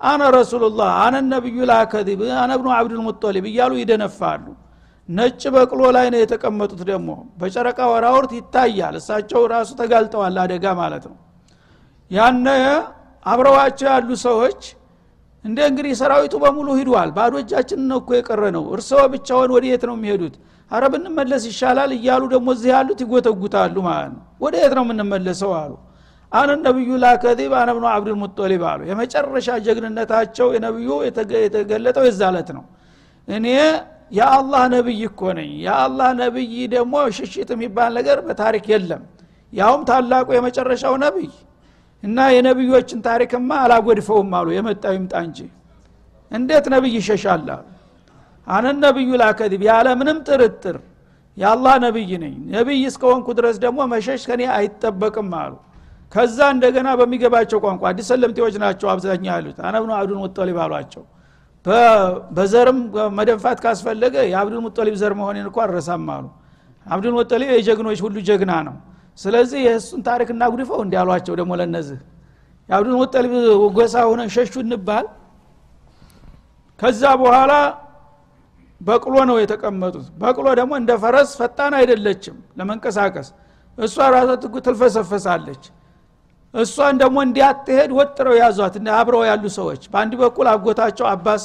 አነ 0.00 0.20
ረሱሉላህ 0.34 0.90
አነ 1.04 1.14
ነቢዩ 1.32 1.56
ላከዚብ 1.70 2.20
አነ 2.42 2.50
ብኑ 2.60 2.68
አብዱልሙጠሊብ 2.76 3.44
እያሉ 3.50 3.72
ይደነፋሉ። 3.80 4.44
ነጭ 5.08 5.42
በቅሎ 5.54 5.80
ላይ 5.96 6.06
ነው 6.12 6.20
የተቀመጡት 6.22 6.80
ደግሞ። 6.90 7.08
በጨረቃ 7.40 7.78
ወራውርት 7.92 8.32
ይታያል። 8.38 8.94
እሳቸው 9.00 9.42
ራሱ 9.52 9.70
ተጋልጠዋል 9.80 10.36
አደጋ 10.44 10.64
ማለት 10.80 11.04
ነው። 11.10 11.16
ያነ 12.10 12.46
አብረዋቸው 13.26 13.88
ያሉ 13.92 14.10
ሰዎች 14.26 14.60
እንደ 15.44 15.58
እንግዲህ 15.70 15.92
ሰራዊቱ 16.00 16.34
በሙሉ 16.42 16.68
ሂዷል። 16.78 17.10
ባዶ 17.16 17.34
እጃችን 17.42 17.80
ነው 17.90 17.98
እኮ 18.02 18.10
የቀረ 18.18 18.42
ነው 18.56 18.64
እርስዎ 18.74 19.00
ብቻውን 19.12 19.50
ወደ 19.56 19.64
የት 19.70 19.84
ነው 19.88 19.94
የሚሄዱት 19.98 20.34
አረ 20.70 20.84
ብንመለስ 20.92 21.44
ይሻላል 21.50 21.90
እያሉ 21.96 22.22
ደግሞ 22.32 22.48
እዚህ 22.56 22.70
ያሉት 22.74 22.98
ይጎተጉታሉ 23.04 23.76
ማለት 23.86 24.10
ነው። 24.14 24.22
ወደ 24.40 24.54
የት 24.62 24.74
ነው 24.78 24.84
የምንመለሰው 24.86 25.52
አሉ። 25.60 25.72
አነ 26.32 26.50
ነቢዩ 26.60 26.90
ላከዚብ 27.02 27.52
አነ 27.60 27.70
ብኑ 27.76 27.84
አብዱልሙጠሊብ 27.92 28.62
አሉ። 28.70 28.80
የመጨረሻ 28.90 29.48
ጀግንነታቸው 29.66 30.48
የነቢዩ 30.56 30.90
የተገለጠው 31.06 32.04
የዛለት 32.08 32.50
ነው። 32.58 32.64
እኔ 33.28 33.46
የአላህ 34.12 34.62
ነቢይ 34.74 35.00
እኮ 35.08 35.20
ነኝ። 35.38 35.50
የአላህ 35.66 36.08
ነቢይ 36.22 36.54
ደግሞ 36.72 36.94
ሽሽት 37.16 37.50
የሚባል 37.54 37.90
ነገር 37.98 38.18
በታሪክ 38.26 38.64
የለም። 38.72 39.02
ያውም 39.52 39.82
ታላቁ 39.88 40.28
የመጨረሻው 40.36 40.94
ነቢይ 41.04 41.30
እና 42.02 42.18
የነቢዮችን 42.34 43.00
ታሪክማ 43.06 43.50
አላጎድፈውም 43.64 44.30
አሉ። 44.38 44.48
የመጣው 44.56 44.94
ይምጣ 44.96 45.14
እንጂ። 45.26 45.38
እንዴት 46.30 46.66
ነቢይ 46.74 46.94
ይሸሻል 46.98 47.46
አሉ 47.50 47.66
አነ 48.50 48.66
ነቢዩ 48.80 49.10
ላከዚብ 49.20 49.62
ያለ 49.68 49.88
ምንም 50.00 50.18
ጥርጥር። 50.28 50.76
የአላህ 51.36 51.74
ነቢይ 51.84 52.12
ነኝ። 52.22 52.34
ነቢይ 52.54 52.80
እስከሆንኩ 52.88 53.28
ድረስ 53.38 53.56
ደግሞ 53.64 53.80
መሸሽ 53.92 54.22
ከኔ 54.28 54.42
አይጠበቅም 54.56 55.30
አሉ። 55.40 55.52
ከዛ 56.12 56.38
እንደገና 56.54 56.88
በሚገባቸው 57.00 57.58
ቋንቋ 57.64 57.82
አዲስ 57.90 58.06
ሰለምቴዎች 58.10 58.54
ናቸው 58.62 58.86
አብዛኛ 58.92 59.24
ያሉት። 59.32 59.58
አነብኑ 59.66 59.90
አብዱል 59.98 60.18
ሙጠሊብ 60.24 60.56
አሏቸው። 60.64 61.04
በዘርም 62.36 62.78
መደንፋት 63.18 63.58
ካስፈለገ 63.64 64.14
የአብዱል 64.30 64.62
ሙጠሊብ 64.66 64.94
ዘር 65.00 65.12
መሆኔን 65.18 65.46
እኮ 65.50 65.58
አረሳም 65.64 66.06
አሉ። 66.14 66.26
አብዱል 66.86 67.14
ሙጠሊብ 67.18 67.50
የጀግኖች 67.54 67.98
ሁሉ 68.04 68.16
ጀግና 68.28 68.52
ነው። 68.68 68.76
ስለዚህ 69.18 69.60
የእሱን 69.66 70.00
ታሪክ 70.06 70.28
እናጉድፈው 70.34 70.80
እንዲ 70.84 70.94
አሏቸው 71.00 71.34
ደግሞ 71.40 71.52
ለነዚህ 71.60 71.98
የአብዱል 72.68 72.96
ሙጠሊብ 73.02 73.32
ጎሳ 73.76 73.94
ሆነ 74.08 74.22
ሸሹ 74.34 74.54
እንባል። 74.64 75.06
ከዛ 76.80 77.02
በኋላ 77.22 77.52
በቅሎ 78.80 79.14
ነው 79.30 79.36
የተቀመጡት። 79.40 80.06
በቅሎ 80.20 80.46
ደግሞ 80.60 80.72
እንደ 80.80 80.92
ፈረስ 81.02 81.30
ፈጣን 81.40 81.72
አይደለችም 81.78 82.36
ለመንቀሳቀስ። 82.58 83.28
እሷ 83.78 83.96
ራሷ 84.14 84.28
ትልፈሰፈሳለች። 84.66 85.62
እሷን 86.54 86.94
ደግሞ 87.02 87.16
እንዲያትሄድ 87.26 87.90
ወጥረው 87.98 88.34
ያዟት። 88.40 88.76
አብረው 88.96 89.22
ያሉ 89.28 89.44
ሰዎች 89.58 89.82
በአንድ 89.92 90.14
በኩል 90.22 90.46
አጎታቸው 90.52 91.06
አባስ 91.12 91.42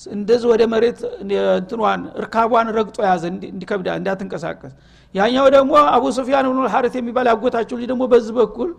እንደዚህ 0.00 0.46
ወደ 0.52 0.62
መሬት 0.72 0.98
እንትኗን 1.22 2.02
እርካቧን 2.20 2.68
ረግጦ 2.76 2.96
ያዘ 3.08 3.22
እንዲከብዳ 3.50 3.88
እንዳትንቀሳቀስ 4.00 4.72
ያኛው 5.14 5.46
ደግሞ 5.54 5.72
አቡ 5.92 6.04
ሱፊያን 6.16 6.46
ብኑ 6.50 6.60
ሐረት 6.72 6.94
የሚባል 6.98 7.26
ያጎታቸው 7.32 7.76
ልጅ 7.78 7.86
ደግሞ 7.92 8.04
በዚህ 8.12 8.34
በኩል 8.38 8.70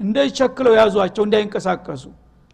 እንደቸክለው 0.00 0.72
ያዟቸው 0.78 1.24
እንዳይንቀሳቀሱ። 1.26 2.04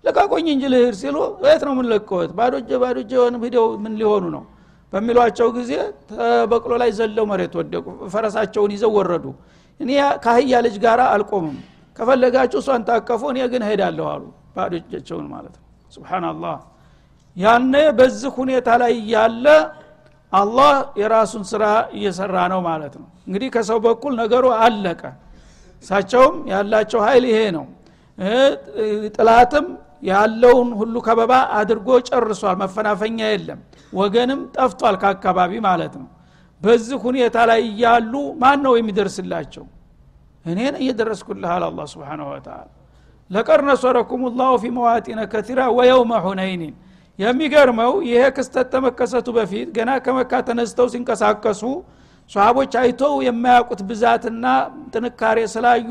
ለቃቆኝ 0.05 0.47
እንጂ 0.55 0.65
ልህር 0.73 0.95
ሲሉ 1.01 1.17
የት 1.47 1.63
ነው 1.69 1.75
ምን 1.79 1.87
ለቀወት 1.93 2.31
ባዶጀ 2.39 2.71
ባዶጀ 2.83 3.11
የሆነ 3.17 3.37
ሂደው 3.45 3.67
ምን 3.83 3.95
ሊሆኑ 4.01 4.25
ነው 4.37 4.43
በሚሏቸው 4.93 5.49
ጊዜ 5.57 5.73
በቅሎ 6.51 6.73
ላይ 6.83 6.91
ዘለው 6.99 7.25
መሬት 7.31 7.53
ወደቁ። 7.61 7.85
ፈረሳቸውን 8.13 8.71
ይዘው 8.75 8.93
ወረዱ። 8.97 9.27
እኔ 9.81 9.91
ከአህያ 10.25 10.55
ልጅ 10.67 10.77
ጋር 10.85 11.01
አልቆምም። 11.09 11.59
ከፈለጋችሁ 11.97 12.59
እሷን 12.63 12.83
ታቀፉ 12.89 13.23
እኔ 13.33 13.39
ግን 13.53 13.63
ሄዳለሁ 13.69 14.07
አሉ። 14.13 14.25
ባዶ 14.57 14.73
እጃቸውን 14.81 15.27
ማለት 15.33 15.55
ነው። 15.57 15.65
ስብናላህ 15.95 16.57
ያነ 17.37 17.75
በዚህ 17.99 18.31
ሁኔታ 18.39 18.69
ላይ 18.83 18.95
ያለ 19.13 19.47
አላህ 20.33 20.73
የራሱን 21.01 21.45
ስራ 21.51 21.65
እየሰራ 21.97 22.37
ነው 22.53 22.61
ማለት 22.67 22.95
ነው። 23.01 23.09
እንግዲህ 23.27 23.49
ከሰው 23.55 23.79
በኩል 23.87 24.13
ነገሩ 24.23 24.45
አለቀ። 24.65 25.03
እሳቸውም 25.85 26.35
ያላቸው 26.53 27.01
ኃይል 27.07 27.25
ይሄ 27.31 27.39
ነው። 27.57 27.67
ጥላትም 29.17 29.67
ያለውን 30.03 30.69
ሁሉ 30.81 30.95
ከበባ 31.07 31.33
አድርጎ 31.59 31.89
ጨርሷል። 32.09 32.57
መፈናፈኛ 32.63 33.19
የለም። 33.33 33.61
ወገንም 33.93 34.41
ጠፍቷል 34.57 34.97
ከአካባቢ 35.03 35.53
ማለት 35.67 35.95
ነው። 36.01 36.09
በዚህ 36.61 36.97
ሁኔታ 37.05 37.37
ላይ 37.51 37.61
እያሉ 37.71 38.13
ማን 38.43 38.59
ነው 38.65 38.73
የሚደርስላቸው? 38.79 39.65
እኔን 40.45 40.75
እየደረስኩልህ 40.83 41.51
አለ 41.55 41.65
አላ 41.69 41.81
ስብን 41.93 42.21
ወተላ 42.29 42.59
ለቀድ 43.31 43.61
ነሰረኩም 43.69 44.23
ላሁ 44.39 44.53
ፊ 44.63 44.71
መዋጢነ 44.77 45.21
ከቲራ 45.33 45.61
ወየውመ 45.79 46.13
ሁነይኒን። 46.25 46.75
የሚገርመው 47.19 47.93
ይሄ 48.09 48.23
ክስተት 48.37 48.67
ተመከሰቱ 48.75 49.29
በፊት 49.37 49.69
ገና 49.77 49.91
ከመካ 50.05 50.33
ተነስተው 50.49 50.87
ሲንቀሳቀሱ 50.93 51.63
ሰሃቦች 52.31 52.73
አይተው 52.83 53.15
የማያውቁት 53.27 53.81
ብዛትና 53.91 54.45
ጥንካሬ 54.93 55.39
ስላዩ 55.55 55.91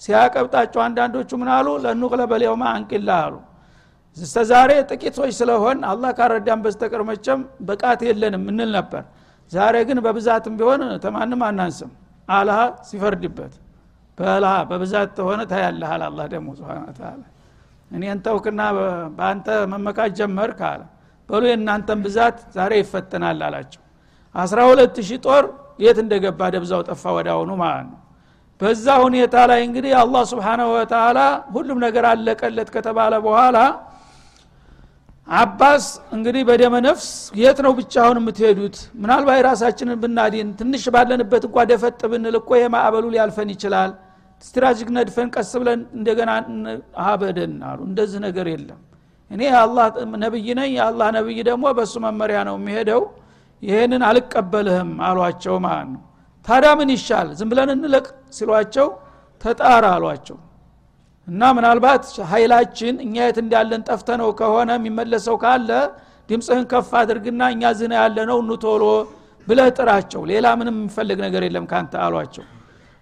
ሲያቀብጣቸው 0.00 0.80
አንዳንዶቹ 0.84 1.30
ምን 1.40 1.50
አሉ? 1.52 1.68
ለኑቅለበል 1.84 2.42
የውማ 2.46 2.64
አንቂላ 2.74 3.10
አሉ። 3.24 3.34
እስተ 4.16 4.38
ዛሬ 4.50 4.70
ጥቂቶች 4.90 5.30
ስለሆን 5.38 5.78
አላህ 5.90 6.10
ካረዳን 6.18 6.60
በስተቀር 6.64 7.02
መቸም 7.10 7.40
ብቃት 7.68 8.00
የለንም 8.08 8.42
እንል 8.50 8.70
ነበር። 8.78 9.02
ዛሬ 9.52 9.76
ግን 9.88 9.98
በብዛትም 10.04 10.54
ቢሆን 10.58 10.82
ተማንም 11.04 11.42
አናንስም። 11.48 11.90
አልሃ 12.28 12.58
ሲፈርድበት። 12.88 13.54
በልሃ 14.18 14.52
በብዛት 14.70 15.10
ተሆነ 15.18 15.40
ታያለሃል 15.50 16.02
አላ 16.06 16.20
ደግሞ 16.32 16.48
ስብን 16.58 16.84
ተላ 16.98 17.22
እኔን 17.90 18.18
ተውክና 18.26 18.60
በአንተ 19.16 19.46
መመካት 19.72 20.10
ጀመርክ 20.18 20.60
አለ። 20.70 20.82
በሉ 21.28 21.42
የእናንተን 21.50 22.00
ብዛት 22.06 22.36
ዛሬ 22.56 22.72
ይፈተናል 22.80 23.40
አላቸው። 23.46 23.82
አስራ 24.34 24.58
ሁለት 24.70 24.96
ሺህ 25.08 25.18
ጦር 25.26 25.44
የት 25.78 25.98
እንደገባ 26.02 26.40
ደብዛው 26.54 26.80
ጠፋ 26.88 27.02
ወዳውኑ 27.16 27.50
ማለት 27.62 27.86
ነው 27.90 27.98
በዛ 28.62 28.86
ሁኔታ 29.04 29.36
ላይ 29.50 29.60
እንግዲህ 29.66 29.92
አላህ 30.00 30.22
ስብሓናሁ 30.32 30.68
ወተላ 30.74 31.18
ሁሉም 31.54 31.78
ነገር 31.84 32.04
አለቀለት 32.10 32.68
ከተባለ 32.74 33.12
በኋላ 33.24 33.56
አባስ 35.28 35.84
እንግዲህ 36.14 36.42
በደመ 36.48 36.74
ነፍስ 36.86 37.08
የት 37.40 37.58
ነው 37.64 37.72
ብቻውን 37.78 38.16
የምትሄዱት? 38.20 38.76
ምናልባት 39.02 39.40
ራሳችንን 39.48 39.98
ብናዲን 40.02 40.48
ትንሽ 40.60 40.84
ባለንበት 40.94 41.42
እንኳ 41.48 41.64
ደፈጥ 41.70 42.00
ብንል 42.12 42.36
እኮ 42.40 42.50
የማዕበሉ 42.60 43.04
ሊያልፈን 43.14 43.50
ይችላል። 43.54 43.90
ስትራቴጂክ 44.44 44.88
ነድፈን 44.96 45.28
ቀስ 45.34 45.50
ብለን 45.60 45.80
እንደገና 45.96 46.30
አበደን 47.06 47.54
አሉ። 47.68 47.78
እንደዚህ 47.88 48.20
ነገር 48.26 48.46
የለም። 48.52 48.80
እኔ 49.30 49.42
የአላህ 49.48 49.86
ነብይ 50.24 50.48
ነኝ 50.58 50.70
የአላህ 50.78 51.08
ነብይ 51.18 51.38
ደግሞ 51.50 51.64
በእሱ 51.78 51.94
መመሪያ 52.06 52.38
ነው 52.48 52.56
የሚሄደው። 52.60 53.02
ይህንን 53.62 54.02
አልቀበልህም 54.08 54.90
አሏቸው 55.08 55.56
ማለት 55.66 55.88
ነው 55.92 56.02
ታዲያ 56.46 56.70
ምን 56.78 56.88
ይሻል? 56.94 57.28
ዝም 57.38 57.48
ብለን 57.52 57.70
እንለቅ 57.76 58.06
ሲሏቸው 58.36 58.88
ተጣራ 59.42 59.84
አሏቸው። 59.96 60.38
እና 61.28 61.42
ምናልባት 61.56 62.02
ኃይላችን 62.32 62.94
እኛ 63.04 63.16
የት 63.22 63.38
እንዳለን 63.42 63.82
ጠፍተነው 63.88 64.30
ከሆነ 64.40 64.70
የሚመለሰው 64.78 65.36
ካለ 65.42 65.70
ድምፅህን 66.28 66.64
ከፍ 66.72 66.90
አድርግና 67.00 67.42
እኛ 67.54 67.62
ዝና 67.78 67.92
ያለ 68.00 68.18
ነው 68.30 68.38
ኑቶሎ 68.48 68.84
ብለህ 69.46 69.68
ጥራቸው። 69.78 70.22
ሌላ 70.30 70.46
ምንም 70.58 70.76
የሚፈልግ 70.80 71.18
ነገር 71.26 71.42
የለም 71.46 71.64
ካንተ 71.70 71.94
አሏቸው። 72.04 72.44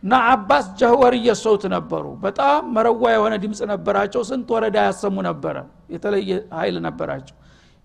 እና 0.03 0.13
አባስ 0.33 0.67
ጀህወር 0.81 1.15
እየሰውት 1.19 1.65
ነበሩ። 1.75 2.05
በጣም 2.23 2.61
መረዋ 2.77 3.03
የሆነ 3.15 3.35
ድምፅ 3.43 3.61
ነበራቸው። 3.73 4.23
ስንት 4.29 4.49
ወረዳ 4.55 4.77
ያሰሙ 4.89 5.17
ነበረ? 5.29 5.57
የተለየ 5.95 6.31
ኃይል 6.59 6.77
ነበራቸው። 6.87 7.37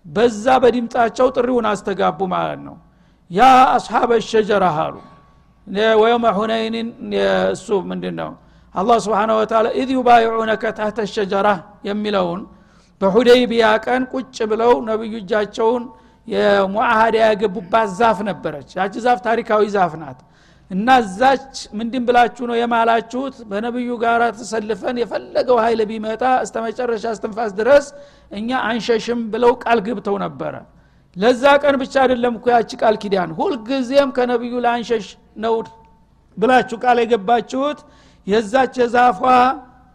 በዛ 0.06 0.46
በድምፃቸው 0.62 1.26
ጥሪውን 1.36 1.66
አስተጋቡ 1.72 2.18
ማለት 2.34 2.60
ነው። 2.68 2.76
ያ 3.30 3.42
አስሓበ 3.76 4.10
ሸጀራ 4.30 4.64
አሉ 4.80 4.96
ويوم 5.96 6.26
حنين 6.38 6.71
ን 6.71 6.88
እሱ 7.52 7.68
ምንድን 7.90 8.14
ነው 8.20 8.30
አላህ 8.74 8.96
سبحانه 9.04 9.30
وتعالى 9.36 9.66
إذ 9.80 9.90
يبايعونك 9.96 10.64
تحت 10.78 10.98
الشجرة 11.12 11.48
የሚለውን 11.88 12.40
በሁደይቢያ 13.00 13.64
ቀን 13.86 14.02
ቁጭ 14.12 14.36
ብለው 14.50 14.72
ነቢዩ 14.88 15.14
እጃቸውን 15.22 15.82
የ 16.28 16.53
معاهدة 16.53 17.16
ያገቡባት 17.24 17.88
ዛፍ 17.98 18.18
ነበረች። 18.28 18.68
ያቺ 18.78 18.94
ዛፍ 19.04 19.18
ታሪካዊ 19.26 19.62
ዛፍ 19.74 19.92
ናት። 20.00 20.18
እና 20.70 20.88
እዛች 21.02 21.48
ምንድን 21.78 22.02
ብላችሁ 22.08 22.44
ነው 22.50 22.56
የማላችሁት? 22.60 23.34
በነቢዩ 23.50 23.90
ጋር 24.04 24.20
ተሰልፈን 24.38 24.96
የፈለገው 25.02 25.58
ኃይል 25.64 25.80
ቢመጣ 25.90 26.22
እስከ 26.44 26.56
መጨረሻ 26.66 27.04
እስትንፋስ 27.14 27.52
ድረስ 27.60 27.86
እኛ 28.32 28.50
አንሸሽም 28.70 29.20
ብለው 29.32 29.52
ቃል 29.64 29.80
ገብተው 29.86 30.16
ነበረ። 30.24 30.54
ለዛ 31.16 31.44
ቀን 31.62 31.76
ብቻ 31.82 31.94
አይደለም 32.04 32.34
እኮ 32.38 32.46
ያቺ 32.54 32.70
ቃል 32.82 32.96
ኪዳን። 33.02 33.30
ሁልጊዜም 33.38 34.10
ከነቢዩ 34.16 34.54
ለአንሸሽ 34.64 35.06
ነው 35.36 35.54
ብላችሁ 36.36 36.76
ቃል 36.82 36.98
የገባችሁት? 37.02 37.78
የዛች 38.26 38.74
የዛፏ 38.82 39.22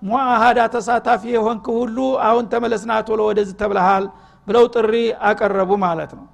ሙአሃዳ 0.02 0.60
ተሳታፊ 0.74 1.24
የሆንክ 1.34 1.66
ሁሉ 1.80 1.98
አሁን 2.28 2.46
ተመለስና 2.54 2.92
ቶሎ 3.08 3.22
ወደዚህ 3.30 3.56
ተብልሃል 3.62 4.06
ብለው 4.48 4.66
ጥሪ 4.76 4.94
አቀረቡ 5.30 5.72
ማለት 5.84 6.12
ነው። 6.18 6.26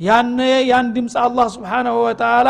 ያነ 0.00 0.38
ያን 0.70 0.86
ድምፅ 0.94 1.14
አላህ 1.24 1.46
ስብሓናሁ 1.54 1.96
ወተላ 2.06 2.48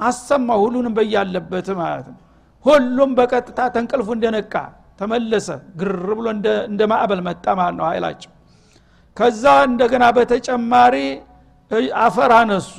አሰማ 0.00 0.48
ሁሉንም 0.62 0.94
በያለበት 0.98 1.68
ማለት 1.80 2.06
ነው። 2.12 2.18
ሁሉም 2.64 3.10
በቀጥታ 3.18 3.60
ተንቅልፉ 3.74 4.08
እንደነቃ 4.16 4.54
ተመለሰ። 5.00 5.48
ግር 5.80 5.92
ብሎ 6.18 6.26
እንደ 6.68 6.82
ማዕበል 6.92 7.20
መጣ 7.28 7.46
ማለት 7.60 7.76
ነው 7.80 7.86
ኃይላቸው። 7.90 8.30
ከዛ 9.16 9.44
እንደገና 9.68 10.04
በተጨማሪ 10.16 10.94
አፈር 12.04 12.32
አነሱ 12.38 12.74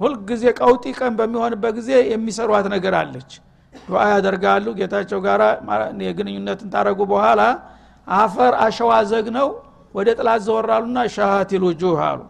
ሁልጊዜ 0.00 0.44
ቀውጢ 0.58 0.84
ቀን 0.98 1.12
በሚሆንበት 1.18 1.72
ጊዜ 1.78 1.90
የሚሰሯት 2.12 2.66
ነገር 2.74 2.94
አለች። 3.00 3.30
ዱዓ 3.74 4.02
ያደርጋሉ። 4.12 4.66
ጌታቸው 4.78 5.18
ጋር 5.26 5.40
የግንኙነትን 6.06 6.68
ታረጉ 6.74 7.00
በኋላ 7.12 7.40
አፈር 8.06 8.52
አሸዋ 8.64 8.92
ዘግነው 9.10 9.48
ወደ 9.94 10.08
ጥላት 10.18 10.40
ዘወራሉና 10.46 10.98
ሻሃቲል 11.14 11.62
ውጁህ 11.68 12.00
አሉ። 12.08 12.20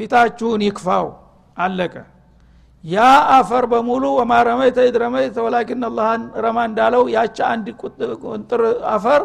ፊታችሁን 0.00 0.62
ይክፋው። 0.66 1.06
አለቀ። 1.56 1.94
ያ 2.84 2.98
አፈር 3.36 3.64
በሙሉ 3.70 4.04
ወማ 4.18 4.32
ረመይተ 4.48 4.78
ኢድ 4.88 4.96
ረመይተ 5.02 5.36
ወላኪን 5.44 5.82
አላህን 5.88 6.22
ረማ 6.44 6.58
እንዳለው 6.68 7.02
ያቺ 7.14 7.36
አንድ 7.52 7.66
ቁንጥር 8.24 8.62
አፈር 8.92 9.22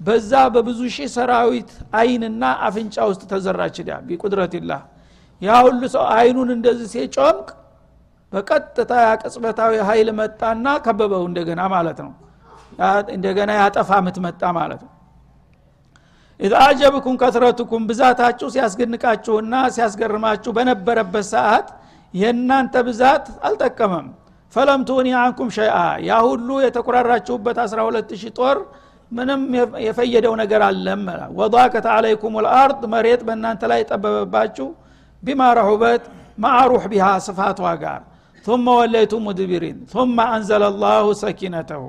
በዛ 0.00 0.32
በብዙ 0.54 0.80
ሺህ 0.94 1.08
ሰራዊት 1.14 1.70
አይንና 1.98 2.42
አፍንጫ 2.66 2.96
ውስጥ 3.10 3.22
ተዘራች። 3.32 3.76
ቢቁድረትላህ 4.08 4.80
ያ 5.42 5.60
ሁሉ 5.64 5.82
ሰው 5.94 6.04
አይኑን 6.14 6.50
እንደዚህ 6.56 6.88
ሲጮምቅ 6.94 7.48
በቀጥታ 8.32 8.92
ያቅጽበታዊ 9.06 9.72
ኃይል 9.88 10.08
መጣና 10.20 10.66
ከበበው 10.84 11.24
እንደገና 11.28 11.62
ማለት 11.74 11.98
ነው። 12.04 12.12
እንደገና 13.14 13.50
ያጠፋ 13.58 13.90
ምትመጣ 14.06 14.42
ማለት 14.56 14.80
ነው። 14.84 14.90
ኢዛ 16.40 16.54
አጀብኩም 16.66 17.16
ከትረቱኩም 17.20 17.82
ብዛታችሁ 17.90 18.46
ሲያስገንቃችሁና 18.54 19.54
ሲያስገርማችሁ 19.74 20.52
በነበረበት 20.56 21.26
ሰዓት 21.34 21.66
የእናንተ 22.14 22.74
ብዛት 22.88 23.26
አልጠቀመም። 23.46 24.06
ፈለም 24.52 24.80
ትሁኒ 24.88 25.08
አንኩም 25.20 25.48
ሸይአ 25.56 25.76
ያ 26.08 26.18
ሁሉ 26.26 26.48
የተቆራራችሁበት 26.64 27.56
12 27.62 28.12
ሺህ 28.20 28.32
ጦር 28.38 28.58
ምንም 29.12 29.40
የፈየደው 29.86 30.34
ነገር 30.42 30.62
አለም 30.68 31.02
ወضቀት 31.38 31.86
አለይኩም 31.94 32.34
ልአርድ 32.44 32.82
መሬት 32.92 33.22
በእናንተ 33.26 33.62
ላይ 33.72 33.80
ጠበበባችሁ 33.90 34.68
ቢማ 35.23 35.41
ረሑበት 35.59 36.03
ማዕሩሕ 36.37 36.83
ቢሃ 36.91 37.07
ስፋቷ 37.27 37.61
ጋር 37.83 38.01
ثم 38.45 38.65
ወለይቱም 38.79 39.21
ሙድቢሪን 39.27 39.77
ثم 39.93 40.17
አንዘለ 40.33 40.63
ላሁ 40.83 41.05
ሰኪነተሁ 41.23 41.83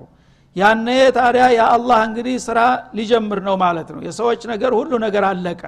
ያነ 0.56 0.88
ታዲያ 1.18 1.44
የአላህ 1.59 1.99
እንግዲህ 2.09 2.37
ስራ 2.47 2.59
ሊጀምር 2.99 3.38
ነው 3.49 3.54
ማለት 3.64 3.88
ነው 3.94 4.00
የሰዎች 4.06 4.40
ነገር 4.52 4.73
ሁሉ 4.78 4.92
ነገር 5.06 5.25
አለቀ 5.30 5.62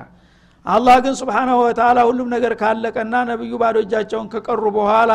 አላህ 0.66 0.96
ግን 1.04 1.14
ስብሓናሁ 1.20 1.56
ወተላ 1.66 1.98
ሁሉም 2.08 2.28
ነገር 2.34 2.52
ካለቀና 2.60 3.14
ነቢዩ 3.30 3.52
ባዶ 3.62 3.76
እጃቸውን 3.84 4.26
ከቀሩ 4.32 4.62
በኋላ 4.78 5.12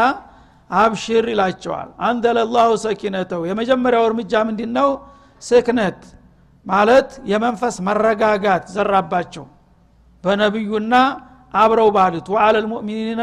አብሽር 0.69 1.25
ይላቸዋል 1.33 1.89
አንዘለ 2.07 2.37
ላሁ 2.55 2.71
ሰኪነተው 2.85 3.41
የመጀመሪያው 3.49 4.05
እርምጃ 4.09 4.33
ምንድ 4.47 4.61
ነው 4.77 4.89
ስክነት 5.41 5.99
ማለት 6.65 7.09
የመንፈስ 7.31 7.75
መረጋጋት 7.89 8.65
ዘራባቸው 8.75 9.45
በነቢዩና 10.23 10.95
አብረው 11.54 11.88
ባሉት። 11.96 12.26
ወአለ 12.34 12.56
ልሙእሚኒነ 12.64 13.22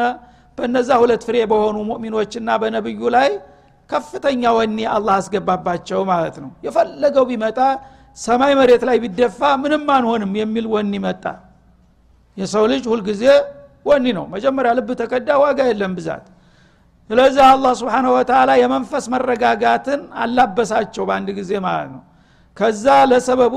በእነዛ 0.57 0.89
ሁለት 1.01 1.21
ፍሬ 1.27 1.35
በሆኑ 1.51 1.77
ሙእሚኖችና 1.89 2.49
በነቢዩ 2.61 3.01
ላይ 3.15 3.29
ከፍተኛ 3.89 4.41
ወኔ 4.57 4.79
አላህ 4.95 5.13
አስገባባቸው 5.19 6.01
ማለት 6.09 6.35
ነው። 6.43 6.49
የፈለገው 6.65 7.23
ቢመጣ 7.29 7.59
ሰማይ 8.17 8.53
መሬት 8.59 8.83
ላይ 8.89 8.97
ቢደፋ 9.03 9.39
ምንም 9.61 9.85
አንሆንም 9.95 10.31
የሚል 10.39 10.65
ወኒ 10.73 10.93
መጣ። 11.05 11.23
የሰው 12.37 12.65
ልጅ 12.71 12.83
ሁልጊዜ 12.91 13.23
ወኒ 13.85 14.05
ነው። 14.17 14.25
መጀመሪያ 14.33 14.71
ልብ 14.77 14.89
ተቀዳ 15.01 15.29
ዋጋ 15.43 15.59
የለም 15.69 15.93
ብዛት። 15.97 16.25
ስለዚህ 17.09 17.43
አላህ 17.47 17.71
ስብሓንሁ 17.79 18.09
ወተላ 18.17 18.49
የመንፈስ 18.61 19.05
መረጋጋትን 19.13 20.01
አላበሳቸው 20.23 21.03
በአንድ 21.09 21.29
ጊዜ 21.39 21.51
ማለት 21.65 21.89
ነው። 21.95 22.01
ከዛ 22.57 22.85
ለሰበቡ 23.11 23.55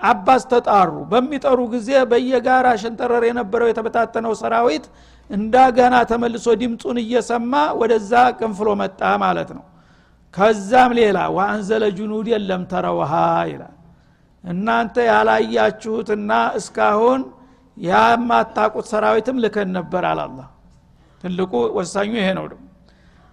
አባስ 0.00 0.42
ተጣሩ። 0.50 0.92
በሚጠሩ 1.10 1.58
ጊዜ 1.74 1.90
በየጋራ 2.10 2.66
ሸንተረር 2.82 3.24
የነበረው 3.28 3.68
የተበታተነው 3.70 4.32
ሰራዊት 4.40 4.84
እንዳገና 5.30 5.96
ተመልሶ 6.10 6.46
ድምፁን 6.60 6.96
እየሰማ 7.02 7.52
ወደዛ 7.80 8.12
ቅንፍሎ 8.38 8.68
መጣ 8.80 9.00
ማለት 9.24 9.50
ነው። 9.56 9.64
ከዛም 10.34 10.92
ሌላ 10.98 11.18
ወአንዘለ 11.36 11.84
ጁኑድ 11.96 12.26
የለም 12.32 12.62
ተረውሃ 12.72 13.12
ይላል። 13.50 13.76
እናንተ 14.44 14.96
ያላያችሁትና 15.10 16.30
እስካሁን 16.58 17.22
ያማታቁት 17.76 18.86
ሰራዊትም 18.92 19.36
ልከን 19.44 19.68
ነበር 19.78 20.04
አላላ 20.10 20.38
ትልቁ 21.24 21.52
ወሳኙ 21.78 22.12
ይሄ 22.20 22.28
ነው 22.38 22.46
ደግሞ። 22.52 22.66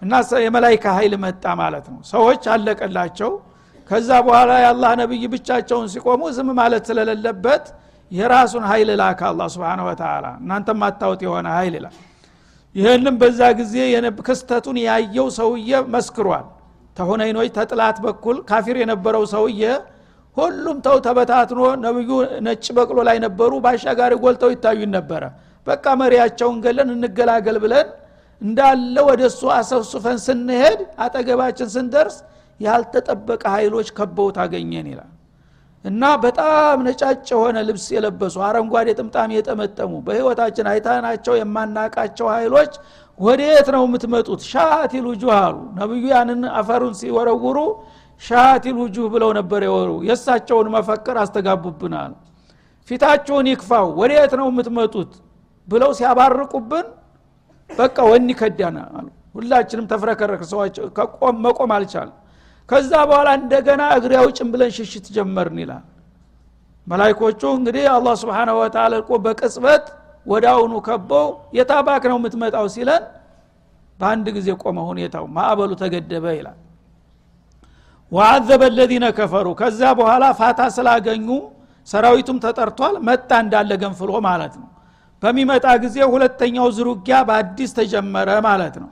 እና 0.02 0.14
የመላይካ 0.46 0.86
ኃይል 0.98 1.14
መጣ 1.24 1.46
ማለት 1.62 1.86
ነው። 1.94 2.00
ሰዎች 2.10 2.44
አለቀላቸው 2.54 3.32
ከዛ 3.90 4.10
በኋላ 4.26 4.52
የአላህ 4.64 4.92
ነቢይ 5.02 5.24
ብቻቸውን 5.34 5.88
ሲቆሙ 5.94 6.22
ዝም 6.38 6.50
ማለት 6.60 6.84
ስለሌለበት 6.90 7.66
የራሱን 8.12 8.64
ኃይል 8.70 8.90
ላከ 9.02 9.22
አላ 9.30 9.42
ስብን 9.54 9.82
ወተላ 9.88 10.26
እናንተ 10.42 10.76
ማታወት 10.82 11.22
የሆነ 11.26 11.48
ኃይል 11.58 11.74
ይላል። 11.80 11.96
ይህንም 12.76 13.16
በዛ 13.22 13.42
ጊዜ 13.60 13.76
ክስተቱን 14.28 14.78
ያየው 14.84 15.28
ሰውዬ 15.38 15.72
መስክሯል። 15.94 16.46
ተሁነይኖች 16.98 17.50
ተጥላት 17.58 17.98
በኩል 18.06 18.38
ካፊር 18.50 18.78
የነበረው 18.82 19.24
ሰውዬ 19.34 19.62
ሁሉም 20.38 20.78
ተው 20.86 20.98
ተበታትኖ 21.06 21.62
ነብዩ 21.84 22.10
ነጭ 22.46 22.66
በቅሎ 22.78 22.98
ላይ 23.08 23.18
ነበሩ 23.26 23.52
ባሻጋሪ 23.66 24.14
ጎልተው 24.24 24.50
ይታዩን 24.54 24.92
ነበረ። 24.98 25.24
በቃ 25.68 25.86
መሪያቸውን 26.02 26.58
ገለን 26.66 26.90
እንገላገል 26.96 27.58
ብለን 27.64 27.88
እንዳለ 28.42 28.96
ወደ 29.10 29.22
እሱ 29.30 29.42
አሰብሱፈን 29.56 30.18
ስንሄድ 30.26 30.80
አጠገባችን 31.04 31.70
ስንደርስ 31.76 32.18
ያልተጠበቀ 32.60 33.44
ኃይሎች 33.56 33.88
ከበው 33.98 34.30
ታገኘን 34.38 34.88
ይላል። 34.92 35.12
እና 35.86 36.04
በጣም 36.24 36.78
ነጫጭ 36.86 37.28
የሆነ 37.32 37.58
ልብስ 37.68 37.86
የለበሱ 37.96 38.36
አረንጓዴ 38.46 38.88
ጥምጣም 38.98 39.34
የጠመጠሙ 39.36 39.92
በህይወታችን 40.08 40.66
አይታናቸው 40.72 41.34
የማናቃቸው 41.40 42.28
ኃይሎች 42.34 42.74
ወደየት 43.20 43.68
ነው 43.76 43.84
የምትመጡት? 43.86 44.42
ሻቲል 44.52 45.06
ውጁህ 45.12 45.32
አሉ። 45.38 45.58
ነቢዩ 45.80 46.04
ያንን 46.14 46.42
አፈሩን 46.60 46.94
ሲወረውሩ 47.00 47.58
ሻቲል 48.22 48.76
ውጁህ 48.84 49.08
ብለው 49.14 49.32
ነበር 49.40 49.62
የወሩ። 49.68 49.92
የእሳቸውን 50.08 50.68
መፈክር 50.76 51.18
አስተጋቡብናል 51.24 52.14
ፊታችሁን 52.90 53.48
ይክፋው 53.52 53.88
ወደየት 54.00 54.34
ነው 54.40 54.48
የምትመጡት? 54.52 55.12
ብለው 55.68 55.90
ሲያባርቁብን 55.98 56.86
በቃ 57.70 57.98
ወኒ 58.10 58.30
ከዳና 58.40 58.78
አሉ። 58.92 59.08
ሁላችንም 59.36 59.86
ተፍረከረክ 59.92 60.42
ሰዎች 60.52 60.76
መቆም 61.46 61.72
አልቻል 61.76 62.10
ከዛ 62.70 62.92
በኋላ 63.10 63.30
እንደገና 63.40 63.84
እግሬ 63.98 64.14
አውጭን 64.22 64.48
ብለን 64.54 64.72
ሽሽት 64.78 65.06
ጀመርን 65.16 65.58
ይላል። 65.64 65.84
መላይኮቹ 66.88 67.42
እንግዲህ 67.58 67.86
አላህ 67.94 68.14
ስብሓንሁ 68.22 68.56
ወተላ 68.62 68.94
እኮ 69.02 69.12
በቅጽበት 69.26 69.86
አሁኑ 70.52 70.74
ከበው 70.86 71.28
የታባክ 71.58 72.04
ነው 72.12 72.18
የምትመጣው 72.20 72.66
ሲለን 72.74 73.04
በአንድ 74.00 74.26
ጊዜ 74.38 74.48
ቆመ 74.64 74.78
ሁኔታው። 74.90 75.26
ማዕበሉ 75.36 75.72
ተገደበ 75.82 76.26
ይላል። 76.38 76.58
ወአዘበ 78.12 78.64
ለዚነ 78.78 79.06
ከፈሩ። 79.18 79.48
ከዛ 79.62 79.82
በኋላ 80.00 80.26
ፋታ 80.40 80.60
ስላገኙ 80.76 81.30
ሰራዊቱም 81.88 82.38
ተጠርቷል። 82.46 82.96
መጣ 83.08 83.30
እንዳለ 83.44 83.72
ገንፍሎ 83.84 84.12
ማለት 84.28 84.54
ነው። 84.62 84.68
በሚመጣ 85.24 85.66
ጊዜ 85.84 85.98
ሁለተኛው 86.14 86.68
ዝሩጊያ 86.78 87.16
በአዲስ 87.28 87.72
ተጀመረ 87.80 88.30
ማለት 88.48 88.76
ነው 88.84 88.90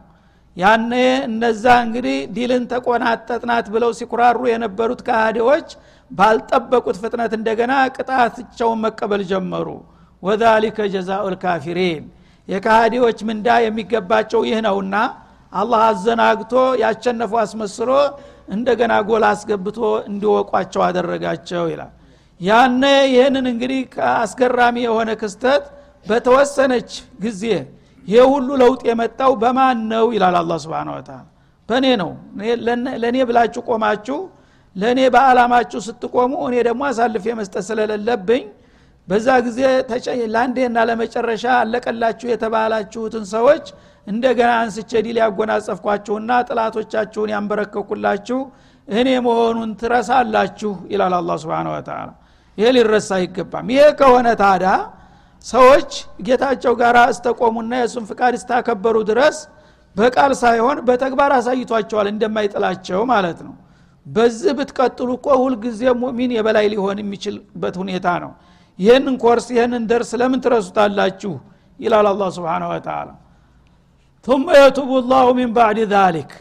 ያነ 0.57 0.91
እነዛ 1.27 1.63
እንግዲህ 1.85 2.17
ዲልን 2.35 2.63
ተቆናጠጥናት 2.71 3.65
ብለው 3.73 3.91
ሲኩራሩ 3.97 4.41
የነበሩት 4.51 5.01
ካህዲዎች 5.07 5.67
ባልጠበቁት 6.11 6.97
ፍጥነት 7.03 7.31
እንደገና 7.37 7.73
ቅጣትቸውን 7.95 8.79
መቀበል 8.85 9.23
ጀመሩ። 9.31 9.67
ወዛሊከ 10.23 10.77
ጀዛኡ 10.93 11.23
ልካፊሪን 11.33 12.03
የካህዲዎች 12.47 13.19
ምንዳ 13.29 13.47
የሚገባቸው 13.63 14.41
ይህ 14.47 14.59
ነውና 14.67 14.95
አላህ 15.53 15.81
አዘናግቶ 15.89 16.53
ያቸነፉ 16.83 17.33
አስመስሎ 17.43 17.89
እንደገና 18.49 18.93
ጎል 19.07 19.23
አስገብቶ 19.29 19.79
እንዲወቋቸው 20.09 20.81
አደረጋቸው 20.87 21.63
ይላል። 21.71 21.93
ያነ 22.41 22.83
ይህንን 23.13 23.45
እንግዲህ 23.51 23.81
አስገራሚ 24.15 24.77
የሆነ 24.87 25.09
ክስተት 25.21 25.63
በተወሰነች 26.05 26.91
ጊዜ 27.23 27.43
ይሄ 28.05 28.19
ሁሉ 28.31 28.49
ለውጥ 28.61 28.81
የመጣው 28.89 29.31
በማን 29.41 29.77
ነው 29.91 30.05
ይላል 30.15 30.35
አላ 30.39 30.57
ስብን 30.63 30.89
ወተላ 30.95 31.21
በእኔ 31.69 31.85
ነው። 32.01 32.11
ለእኔ 33.03 33.17
ብላችሁ 33.29 33.61
ቆማችሁ 33.69 34.17
ለእኔ 34.75 34.99
በአላማችሁ 35.13 35.79
ስትቆሙ 35.85 36.33
እኔ 36.47 36.55
ደግሞ 36.67 36.81
አሳልፌ 36.89 37.25
መስጠት 37.39 37.63
ስለሌለብኝ 37.69 38.43
በዛ 39.07 39.27
ጊዜ 39.45 39.59
ለአንዴና 40.33 40.77
ለመጨረሻ 40.89 41.45
አለቀላችሁ 41.59 42.27
የተባላችሁትን 42.31 43.25
ሰዎች 43.33 43.65
እንደገና 44.07 44.51
አንስቼ 44.61 44.91
ዲል 45.05 45.17
ያጎናጸፍኳችሁና 45.21 46.31
ጥላቶቻችሁን 46.47 47.31
ያንበረከኩላችሁ 47.35 48.39
እኔ 48.87 49.09
መሆኑን 49.27 49.71
ትረሳላችሁ 49.81 50.73
ይላል 50.93 51.13
አላ 51.19 51.37
ስብን 51.43 51.69
ወተላ 51.73 52.09
ይሄ 52.57 52.67
ሊረሳ 52.75 53.09
አይገባም። 53.19 53.69
ይሄ 53.73 53.85
ከሆነ 53.99 54.27
ታዳ 54.41 54.65
ሰዎች 55.45 55.91
ጌታቸው 56.27 56.73
ጋር 56.79 56.95
እስተቆሙና 57.11 57.73
የእሱን 57.79 58.05
ፍቃድ 58.09 58.33
እስታከበሩ 58.37 58.95
ድረስ 59.09 59.37
በቃል 59.95 60.31
ሳይሆን 60.41 60.77
በተግባር 60.87 61.31
አሳይቷቸዋል 61.35 62.07
እንደማይጥላቸው 62.11 63.01
ማለት 63.11 63.39
ነው። 63.47 63.53
በዚህ 64.05 64.51
ብትቀጥሉ 64.57 65.09
እኮ 65.17 65.27
ሁልጊዜ 65.41 65.81
ሙእሚን 66.01 66.31
የበላይ 66.35 66.65
ሊሆን 66.73 66.97
የሚችልበት 67.01 67.75
ሁኔታ 67.81 68.07
ነው። 68.23 68.31
ይህንን 68.79 69.15
ኮርስ 69.23 69.47
ይህንን 69.55 69.83
درس 69.91 70.11
ለምን 70.21 70.39
ትረሱታላችሁ? 70.45 71.33
ይላል 71.79 72.07
አላህ 72.09 72.23
سبحانه 72.35 72.63
وتعالى 72.71 73.07
ثم 74.27 74.45
يتوب 74.59 74.91
الله 75.09 75.27
من 75.37 75.49
بعد 75.55 75.79
ذلك። 75.93 76.31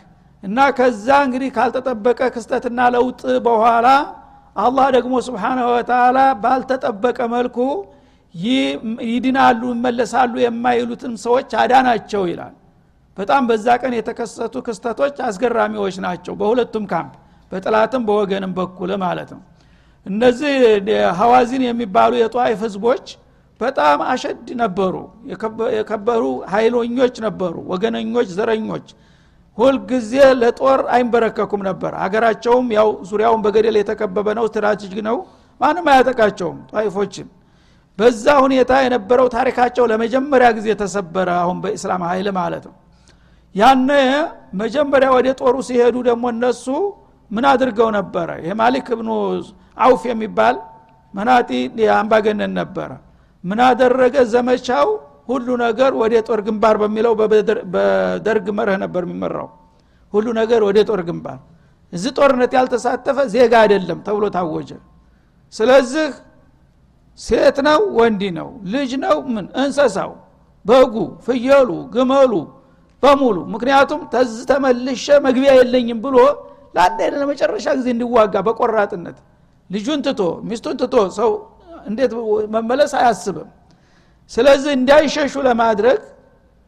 እና 0.43 0.59
ከዛ 0.79 1.07
እንግዲህ 1.27 1.51
ካልተጠበቀ 1.57 2.21
ክስተትና 2.35 2.81
ለውጥ 2.95 3.23
በኋላ 3.47 3.87
አላህ 4.57 4.87
ደግሞ 4.97 5.14
سبحانه 5.29 5.66
وتعالى 5.77 6.18
ባልተጠበቀ 6.43 7.19
መልኩ 7.35 7.57
ይድናሉ 9.05 9.62
ይመለሳሉ 9.73 10.35
የማይሉትን 10.42 11.12
ሰዎች 11.25 11.51
አዳናቸው 11.61 12.23
ይላል። 12.31 12.55
በጣም 13.16 13.42
በዛ 13.49 13.66
ቀን 13.83 13.92
የተከሰቱ 13.97 14.55
ክስተቶች 14.66 15.16
አስገራሚዎች 15.27 15.97
ናቸው። 16.07 16.35
በሁለቱም 16.40 16.87
ካምፕ 16.92 17.12
በጠላትም 17.53 18.03
በወገንም 18.09 18.53
በኩል 18.57 18.90
ማለት 19.05 19.31
ነው። 19.35 19.42
እነዚህ 20.07 20.55
ሀዋዚን 21.20 21.62
የሚባሉ 21.66 22.12
የጣይፍ 22.20 22.59
ህዝቦች 22.66 23.05
በጣም 23.61 23.99
أشد 24.12 24.49
ነበሩ። 24.62 24.94
የከበሩ 25.77 26.25
ኃይሎኞች 26.53 27.14
ነበሩ 27.27 27.55
ወገነኞች 27.70 28.29
ዘረኞች። 28.37 28.87
ሁልጊዜ 29.59 30.12
ለጦር 30.40 30.81
አይንበረከኩም 30.94 31.62
ነበር። 31.68 31.92
አገራቸውም 32.05 32.66
ያው 32.77 32.88
ዙሪያውን 33.11 33.42
በገደል 33.44 33.77
የተከበበ 33.81 34.29
ነው 34.38 34.44
strategic 34.51 35.01
ነው 35.09 35.16
ማንም 35.61 35.87
አያጠቃቸውም 35.92 36.59
ጣይፎችን 36.73 37.27
በዛ 37.98 38.26
ሁኔታ 38.44 38.72
የነበረው 38.85 39.26
ታሪካቸው 39.35 39.85
ለመጀመሪያ 39.90 40.48
ጊዜ 40.57 40.68
ተሰበረ 40.80 41.28
አሁን 41.42 41.59
በኢስላም 41.64 42.02
ኃይል 42.09 42.28
ማለት 42.38 42.64
ነው። 42.68 42.74
ያነ 43.54 43.90
መጀመሪያ 44.62 45.09
ወደ 45.16 45.28
ጦሩ 45.40 45.54
ሲሄዱ 45.68 45.96
ደግሞ 46.09 46.24
እነሱ 46.35 46.64
ምን 47.30 47.44
አድርገው 47.50 47.88
ነበረ? 47.98 48.28
ይህ 48.44 48.52
ማሊክ 48.61 48.87
እብኑ 48.94 49.11
አውፍ 49.76 50.02
የሚባል 50.11 50.57
መናጢ 51.14 51.50
አምባገነን 51.96 52.52
ነበረ። 52.61 52.90
ምን 53.44 53.59
አደረገ? 53.68 54.14
ዘመቻው 54.35 54.88
ሁሉ 55.30 55.48
ነገር 55.64 55.90
ወደ 56.02 56.14
ጦር 56.28 56.40
ግንባር 56.46 56.76
በሚለው 56.83 57.12
በደርግ 57.74 58.46
መርህ 58.59 58.76
ነበር 58.85 59.02
የሚመራው። 59.07 59.48
ሁሉ 60.12 60.26
ነገር 60.40 60.61
ወደ 60.68 60.78
ጦር 60.88 61.00
ግንባር። 61.09 61.38
እዚህ 61.92 62.11
ጦርነት 62.18 62.52
ያልተሳተፈ 62.59 63.18
ዜጋ 63.35 63.52
አይደለም 63.62 63.98
ተብሎ 64.07 64.24
ታወጀ። 64.37 64.70
ስለዚህ 65.54 66.09
ሴት 67.18 67.57
ነው 67.66 67.81
ወንዲ 67.98 68.22
ነው 68.38 68.48
ልጅ 68.72 68.92
ነው 69.05 69.16
ምን 69.35 69.46
እንሰሳው 69.62 70.12
በጉ 70.64 70.94
ፍየሉ 71.27 71.70
ግመሉ 71.94 72.33
በሙሉ። 73.03 73.37
ምክንያቱም 73.55 74.00
ተዝ 74.12 74.33
ተመልሸ 74.50 75.07
መግቢያ 75.27 75.50
የለኝም 75.59 75.98
ብሎ 76.05 76.16
ለአንድ 76.77 77.00
ለመጨረሻ 77.14 77.66
ጊዜ 77.79 77.88
እንዲዋጋ 77.94 78.35
በቆራጥነት 78.46 79.16
ልጁን 79.70 80.00
ትቶ 80.07 80.20
ሚስቱን 80.48 80.77
ትቶ 80.81 80.94
ሰው 81.18 81.31
እንዴት 81.87 82.12
መመለስ 82.55 82.92
አያስብም። 83.00 83.48
ስለዚህ 84.31 84.72
እንዳይሸሹ 84.79 85.35
ለማድረግ 85.48 86.00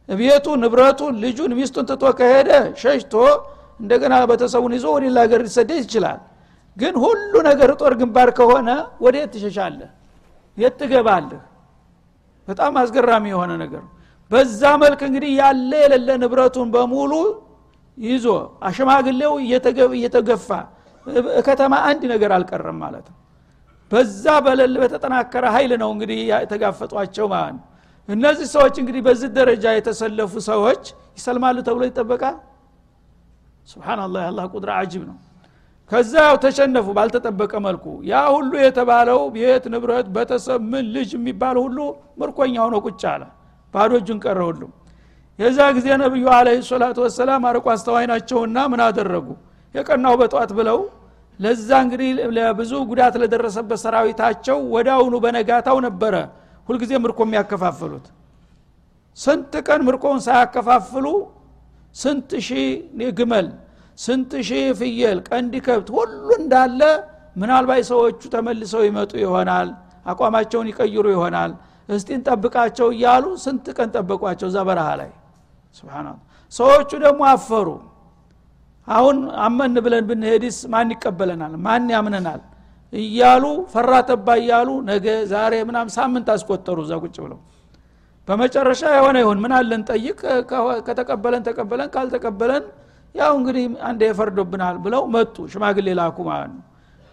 ቤቱ 0.09 0.47
ንብረቱን 0.61 1.13
ልጁን 1.23 1.51
ሚስቱን 1.59 1.85
ትቶ 1.89 2.03
ከሄደ 2.19 2.49
ሸሽቶ 2.81 3.13
እንደገና 3.79 4.13
ቤተሰቡን 4.29 4.73
ይዞ 4.77 4.85
ወደ 4.95 5.03
ሌላ 5.05 5.17
ሀገር 5.25 5.41
ሊሰደድ 5.47 5.79
ይችላል። 5.83 6.19
ግን 6.77 6.93
ሁሉ 7.03 7.33
ነገር 7.49 7.69
ጦር 7.81 7.93
ግንባር 8.01 8.29
ከሆነ 8.39 8.69
ወደ 9.03 9.15
የት 9.21 9.31
ትሸሻለህ 9.35 9.89
የት 10.57 10.73
ትገባለህ? 10.81 11.41
በጣም 12.47 12.73
አስገራሚ 12.81 13.25
የሆነ 13.33 13.51
ነገር 13.63 13.83
በዛ 14.31 14.61
መልክ 14.83 15.01
እንግዲህ 15.07 15.31
ያለ 15.41 15.71
የሌለ 15.83 16.09
ንብረቱን 16.21 16.69
በሙሉ 16.75 17.13
ይዞ 17.97 18.25
አሸማግሌው 18.61 19.33
እየተገፋ 19.95 20.49
ከተማ 21.47 21.73
አንድ 21.89 22.01
ነገር 22.13 22.31
አልቀረም 22.37 22.77
ማለት 22.83 23.05
ነው። 23.11 23.17
በዛ 23.91 24.25
በለል 24.45 24.73
በተጠናከረ 24.81 25.45
ኃይል 25.55 25.71
ነው 25.81 25.89
እንግዲህ 25.95 26.17
የተጋፈጧቸው 26.31 27.25
ማለት 27.33 27.53
ነው። 27.57 27.65
እነዚህ 28.09 28.47
ሰዎች 28.55 28.75
እንግዲህ 28.81 29.01
በዚህ 29.07 29.29
ደረጃ 29.37 29.65
የተሰለፉ 29.77 30.33
ሰዎች 30.49 30.83
ይሰልማሉ 31.17 31.57
ተብሎ 31.67 31.83
ይጠበቃል? 31.89 32.35
ስብናላህ 33.67 34.21
የአላህ 34.25 34.45
ቁድራ 34.53 34.69
አጅብ 34.81 35.03
ነው 35.09 35.17
ከዛ 35.91 36.13
ያው 36.21 36.35
ተሸነፉ 36.43 36.87
ባልተጠበቀ 36.97 37.53
መልኩ። 37.65 37.85
ያ 38.09 38.23
ሁሉ 38.33 38.51
የተባለው 38.63 39.19
ቤት 39.35 39.65
ንብረት 39.73 40.07
በተሰብ 40.15 40.61
ምን 40.71 40.85
ልጅ 40.95 41.09
የሚባል 41.17 41.57
ሁሉ 41.63 41.77
ምርኮኛ 42.21 42.55
ሆኖ 42.65 42.75
ቁጭ 42.85 43.01
አለ። 43.11 43.23
ባዶ 43.73 43.91
እጁን 43.99 44.19
ቀረ 44.25 44.39
ሁሉም 44.49 44.71
የዛ 45.39 45.59
ጊዜ 45.77 45.87
ነቢዩ 46.01 46.25
አለ 46.35 46.47
ሰላቱ 46.69 46.97
ወሰላም 47.05 47.43
አርቆ 47.49 47.65
አስተዋይ 47.73 48.05
ናቸውና 48.11 48.57
ምን 48.71 48.81
አደረጉ? 48.85 49.27
የቀናው 49.75 50.13
በጠዋት 50.21 50.51
ብለው 50.59 50.79
ለዛ 51.39 51.69
እንግዲህ 51.83 52.09
ለብዙ 52.37 52.71
ጉዳት 52.89 53.15
ለደረሰበት 53.21 53.79
ሰራዊታቸው 53.83 54.57
ወዳውኑ 54.73 55.15
በነጋታው 55.23 55.77
ነበረ 55.87 56.13
ሁልጊዜ 56.69 56.91
ምርኮ 57.03 57.19
የሚያከፋፍሉት። 57.27 58.05
ስንት 59.17 59.53
ቀን 59.67 59.81
ምርኮውን 59.87 60.19
ሳያከፋፍሉ 60.25 61.05
ስንት 61.95 62.31
ሺህ 62.47 62.65
ግመል 63.19 63.47
ስንት 63.97 64.31
ሺህ 64.47 64.65
ፍየል 64.79 65.19
ቀንድ 65.29 65.53
ከብት 65.65 65.87
ሁሉ 65.95 66.27
እንዳለ 66.39 66.81
ምናልባት 67.35 67.81
ሰዎቹ 67.91 68.21
ተመልሰው 68.33 68.81
ይመጡ 68.87 69.11
ይሆናል 69.23 69.69
አቋማቸውን 70.05 70.67
ይቀይሩ 70.71 71.05
ይሆናል። 71.15 71.51
እስቲ 71.89 72.09
እንጠብቃቸው 72.17 72.87
እያሉ 72.95 73.25
ስንት 73.43 73.65
ቀን 73.77 73.89
ጠበቋቸው 73.95 74.47
እዛ 74.51 74.57
በረሃ 74.67 74.87
ላይ? 75.01 75.09
ስብናላ 75.77 76.07
ሰዎቹ 76.53 76.89
ደግሞ 77.05 77.21
አፈሩ። 77.31 77.67
አሁን 78.87 79.17
አመን 79.45 79.73
ብለን 79.85 80.03
ብንሄድስ 80.09 80.57
ማን 80.73 80.89
ይቀበለናል? 80.95 81.53
ማን 81.65 81.85
ያምነናል? 81.95 82.41
እያሉ 82.93 83.43
ፈራተባ 83.73 84.27
እያሉ 84.41 84.69
ነገ 84.89 85.05
ዛሬ 85.31 85.53
ምናም 85.69 85.87
ሳምንት 85.97 86.27
አስቆጠሩ 86.35 86.77
እዛ 86.85 86.93
ቁጭ 87.03 87.15
ብለው። 87.25 87.39
በመጨረሻ 88.27 88.81
የሆነ 88.97 89.17
ይሁን 89.23 89.39
ምን 89.43 89.53
አለን 89.57 89.81
ጠይቅ 89.89 90.19
ከተቀበለን 90.87 91.43
ተቀበለን 91.47 91.89
ካልተቀበለን 91.93 92.63
ያው 93.17 93.31
እንግዲህ 93.39 93.65
አንድ 93.87 94.01
የፈርዶብናል 94.07 94.75
ብለው 94.83 95.03
መጡ። 95.13 95.35
ሽማግሌ 95.51 95.87
ላኩ 95.99 96.17
ማለት 96.29 96.51
ነው። 96.55 96.63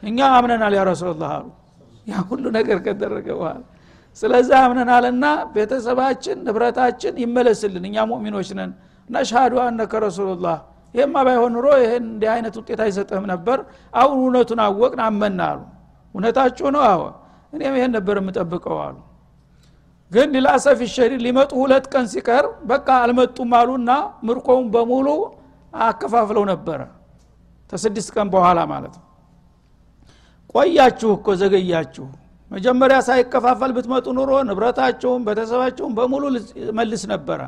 እኛ 0.03 0.19
አምነናል 0.37 0.75
ያ 0.79 0.83
ረሱላህ 0.90 1.31
አሉ። 1.37 1.47
ያ 2.07 2.23
ሁሉ 2.29 2.45
ነገር 2.57 2.79
ከደረገ 2.87 3.29
በኋላ 3.37 3.61
ስለዚህ 4.17 4.57
አምነናልና 4.61 5.25
ቤተሰባችን 5.55 6.37
ንብረታችን 6.47 7.14
ይመለስልን። 7.23 7.85
እኛ 7.88 7.97
ሙእሚኖች 8.11 8.51
ነን። 8.59 8.73
እና 9.09 9.17
አነከ 9.64 9.93
ረሱሉላህ። 10.07 10.59
ይህማ 10.95 11.17
ባይሆን 11.27 11.53
ኑሮ 11.57 11.67
ይህን 11.83 12.05
እንዲህ 12.11 12.29
አይነት 12.35 12.55
ውጤት 12.59 12.81
አይሰጥህም 12.85 13.25
ነበር። 13.33 13.59
አሁን 13.93 14.17
እውነቱን 14.21 14.61
አወቅን 14.67 15.01
አመና 15.07 15.40
አሉ። 15.51 15.61
እውነታችሁ 16.14 16.67
ነው? 16.75 16.83
አዎ። 16.90 17.03
እኔም 17.53 17.75
ይሄን 17.79 17.93
ነበር 17.97 18.17
የምጠብቀው 18.21 18.79
አሉ። 18.85 18.97
ግን 20.11 20.29
ሊላሰፍ 20.35 20.79
ሸዲድ 20.95 21.21
ሊመጡ 21.27 21.51
ሁለት 21.61 21.87
ቀን 21.93 22.07
ሲቀር 22.12 22.45
በቃ 22.64 22.88
አልመጡም 23.03 23.53
አሉና 23.59 23.90
ምርኮውን 24.27 24.67
በሙሉ 24.75 25.07
አከፋፍለው 25.83 26.45
ነበረ። 26.53 26.81
ተስድስት 27.73 28.11
ቀን 28.17 28.29
በኋላ 28.35 28.59
ማለት 28.73 28.95
ነው። 28.99 29.05
ቆያችሁ 30.55 31.11
እኮ 31.19 31.29
ዘገያችሁ። 31.41 32.07
መጀመሪያ 32.51 32.97
ሳይከፋፈል 33.01 33.71
ብትመጡ 33.77 34.07
ኑሮ 34.19 34.33
ንብረታቸውን 34.49 35.23
ቤተሰባቸውን 35.27 35.93
በሙሉ 35.99 36.25
መልስ 36.79 37.03
ነበረ። 37.13 37.41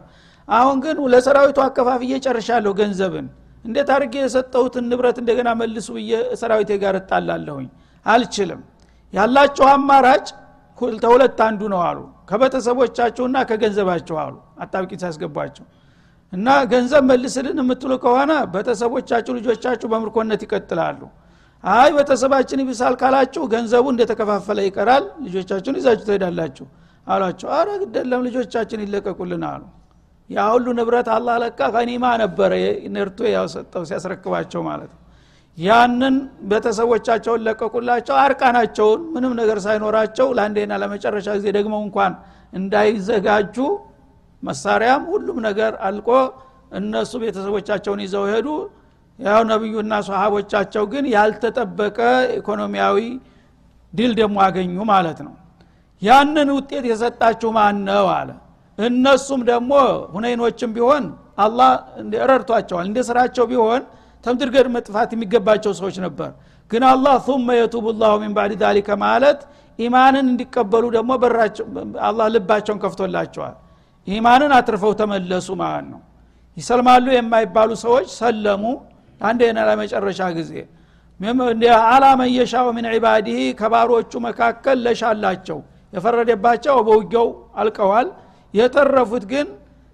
አሁን 0.48 0.76
ግን 0.84 0.96
ለሰራዊቱ 1.12 1.58
አከፋፍዬ 1.66 2.12
ጨርሻለሁ 2.24 2.72
ገንዘብን። 2.80 3.26
እንዴት 3.64 3.88
አድርጌ 3.94 4.14
የሰጠሁትን 4.22 4.84
ንብረት 4.90 5.16
እንደገና 5.22 5.48
መልሱ 5.60 5.86
ብዬ 5.96 6.10
ሰራዊቴ 6.40 6.70
ጋር 6.82 6.94
እጣላለሁኝ? 7.00 7.66
አልችልም። 8.06 8.60
ያላቸው 9.14 9.66
አማራጭ 9.72 10.26
ተሁለት 11.02 11.38
አንዱ 11.46 11.60
ነው 11.72 11.80
አሉ። 11.88 11.98
ከቤተሰቦቻችሁና 12.30 13.36
ከገንዘባቸው 13.50 14.16
አሉ። 14.24 14.34
አጣብቂ 14.62 14.90
ሲያስገቧቸው 15.02 15.64
እና 16.36 16.48
ገንዘብ 16.70 17.02
መልስልን 17.10 17.58
የምትሉ 17.62 17.92
ከሆነ 18.02 18.32
ቤተሰቦቻችሁ 18.54 19.32
ልጆቻችሁ 19.38 19.88
በምርኮነት 19.92 20.40
ይቀጥላሉ። 20.46 21.00
አይ 21.64 21.88
ቤተሰባችን 21.96 22.60
ይብሳል 22.62 22.94
ካላችሁ 23.00 23.44
ገንዘቡ 23.52 23.86
እንደተከፋፈለ 23.92 24.58
ይቀራል። 24.66 25.04
ልጆቻችሁን 25.26 25.78
ይዛችሁ 25.80 26.04
ትሄዳላችሁ 26.08 26.66
አሏቸው። 27.06 27.48
አረ 27.56 27.68
ግደለም 27.82 28.20
ልጆቻችን 28.26 28.80
ይለቀቁልን 28.84 29.42
አሉ። 29.50 29.62
ያ 30.30 30.44
ሁሉ 30.52 30.66
ንብረት 30.78 31.08
አላህ 31.16 31.34
ለካ 31.42 31.60
ከኒማ 31.74 32.04
ነበረ 32.22 32.52
ነርቶ 32.94 33.18
ያሰጠው 33.34 33.82
ሲያስረክባቸው 33.90 34.62
ማለት 34.68 34.92
ያንን 35.58 36.14
ቤተሰቦቻቸውን 36.50 37.42
ለቀቁላቸው። 37.46 38.14
አርቃናቸውን 38.24 39.02
ምንም 39.14 39.32
ነገር 39.40 39.58
ሳይኖራቸው 39.66 40.26
ለአንዴና 40.36 40.72
ለመጨረሻ 40.82 41.28
ጊዜ 41.38 41.46
ደግሞ 41.58 41.74
እንኳን 41.86 42.14
እንዳይዘጋጁ 42.52 43.56
መሳሪያም 44.42 45.02
ሁሉም 45.12 45.38
ነገር 45.48 45.72
አልቆ 45.86 46.08
እነሱ 46.78 47.12
ቤተሰቦቻቸውን 47.22 48.00
ይዘው 48.04 48.24
ሄዱ። 48.30 48.48
ያው 49.18 49.42
ነቢዩና 49.50 49.94
ሰሃቦቻቸው 50.08 50.84
ግን 50.92 51.04
ያልተጠበቀ 51.14 51.98
ኢኮኖሚያዊ 52.38 52.96
ድል 53.92 54.12
ደግሞ 54.20 54.36
አገኙ 54.46 54.78
ማለት 54.90 55.18
ነው። 55.26 55.34
ያንን 56.02 56.48
ውጤት 56.56 56.84
የሰጣችሁ 56.90 57.50
ማን 57.56 57.76
ነው 57.88 58.06
አለ። 58.16 58.30
እነሱም 58.78 59.40
ደግሞ 59.50 59.72
ሁነይኖችም 60.14 60.70
ቢሆን 60.76 61.04
አላህ 61.44 61.70
ረድቷቸዋል። 62.30 62.84
እንደ 62.90 62.98
ስራቸው 63.08 63.44
ቢሆን 63.52 63.82
ተምድርገድ 64.24 64.66
መጥፋት 64.76 65.10
የሚገባቸው 65.14 65.72
ሰዎች 65.80 65.96
ነበር። 66.04 66.30
ግን 66.70 66.82
አላህ 66.90 67.14
ثመ 67.26 67.48
የቱቡ 67.58 67.86
ላሁ 68.00 68.14
ሚን 68.22 68.32
ባዕድ 68.36 68.52
ዛሊከ 68.62 68.88
ማለት 69.02 69.40
ኢማንን 69.78 70.26
እንዲቀበሉ 70.32 70.84
ደግሞ 70.96 71.10
አላህ 72.08 72.26
ልባቸውን 72.34 72.78
ከፍቶላቸዋል 72.84 73.54
ኢማንን 74.06 74.52
አትርፈው 74.56 74.92
ተመለሱ 75.00 75.48
ማለት 75.62 75.86
ነው። 75.92 76.00
ይሰልማሉ 76.56 77.06
የማይባሉ 77.14 77.70
ሰዎች 77.84 78.06
ሰለሙ 78.18 78.62
አንዴና 79.20 79.58
ለመጨረሻ 79.68 80.20
ጊዜ። 80.36 80.52
አላመን 81.86 82.30
የሻው 82.36 82.66
ምን 82.76 82.86
ዒባዲህ 82.94 83.38
ከባሮቹ 83.60 84.12
መካከል 84.26 84.78
ለሻላቸው። 84.86 85.58
የፈረደባቸው 85.92 86.76
በውጊያው 86.86 87.28
አልቀዋል። 87.60 88.08
የተረፉት 88.54 89.24
ግን 89.32 89.46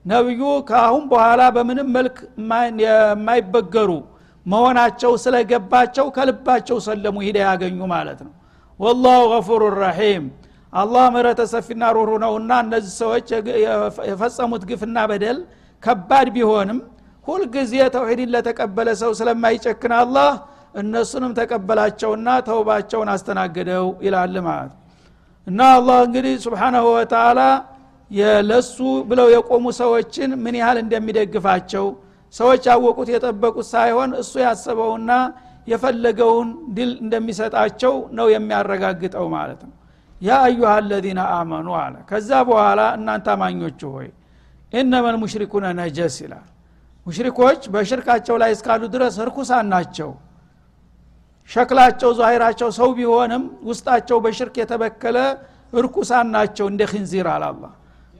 ነቢዩ 0.05 0.41
ከአሁን 0.69 1.05
በኋላ 1.11 1.43
በምንም 1.57 1.89
መልክ 1.97 2.17
የማይበገሩ 2.85 3.91
መሆናቸው 4.47 5.13
ስለገባቸው 5.25 6.07
ከልባቸው 6.17 6.79
ሰለሙ 6.87 7.17
ሂዳ 7.27 7.39
ያገኙ 7.45 7.81
ማለት 7.93 8.21
ነው። 8.27 8.33
ወላሁ 8.81 9.21
ገፉሩ 9.33 9.63
ረሒም 9.79 10.25
አላህ 10.73 11.05
ምህረተ 11.15 11.41
ሰፊና 11.53 11.83
ሩሩ 11.97 12.11
ነውና 12.23 12.53
እነዚህ 12.65 12.93
ሰዎች 13.03 13.27
የፈጸሙት 14.11 14.63
ግፍና 14.71 14.99
በደል 15.11 15.39
ከባድ 15.83 16.29
ቢሆንም 16.37 16.79
ሁልጊዜ 17.29 17.75
ተውሂድን 17.95 18.31
ለተቀበለ 18.35 18.89
ሰው 19.03 19.11
ስለማይጨክን 19.19 19.93
አላህ 19.99 20.31
እነሱንም 20.81 21.33
ተቀበላቸውና 21.39 22.29
ተውባቸውን 22.47 23.09
አስተናገደው 23.15 23.87
ይላል 24.07 24.37
ማለት። 24.47 24.73
እና 25.47 25.61
አላህ 25.77 25.99
እንግዲህ 26.07 26.35
ስብሓናሁ 26.47 26.87
ወተላ 26.97 27.41
ለሱ 28.49 28.77
ብለው 29.11 29.29
የቆሙ 29.35 29.67
ሰዎችን 29.81 30.31
ምን 30.45 30.57
ያህል 30.61 30.79
እንደሚደግፋቸው 30.85 31.87
ሰዎች 32.35 32.63
ያወቁት 32.71 33.09
የጠበቁት 33.15 33.67
ሳይሆን 33.73 34.11
እሱ 34.23 34.33
ያሰበውና 34.45 35.13
የፈለገውን 35.67 36.49
ድል 36.77 36.91
እንደሚሰጣቸው 37.05 37.95
ነው 38.19 38.27
የሚያረጋግጠው 38.35 39.27
ማለት 39.37 39.61
ነው 39.67 39.73
ያ 40.23 40.33
አዩሃ 40.45 40.71
አለዚነ 40.79 41.21
አመኑ 41.37 41.69
አለ። 41.79 41.95
ከዛ 42.11 42.31
በኋላ 42.49 42.81
እናንተ 42.99 43.27
አማኞች 43.35 43.81
ሆይ 43.91 44.09
ኢነመ 44.73 45.05
ልሙሽሪኩነ 45.15 45.65
ነጀስ 45.79 46.17
ይላል። 46.25 46.47
ሙሽሪኮች 47.07 47.61
በሽርካቸው 47.75 48.37
ላይ 48.43 48.51
እስካሉ 48.57 48.83
ድረስ 48.95 49.15
እርኩሳን 49.25 49.67
ናቸው። 49.73 50.11
ሸክላቸው 51.51 52.11
ዛሂራቸው 52.19 52.69
ሰው 52.79 52.91
ቢሆንም 52.99 53.43
ውስጣቸው 53.69 54.19
በሽርክ 54.25 54.55
የተበከለ 54.61 55.19
እርኩሳን 55.73 56.27
ናቸው 56.37 56.67
እንደ 56.73 56.83
ኪንዚር 56.93 57.27
አላላ 57.35 57.65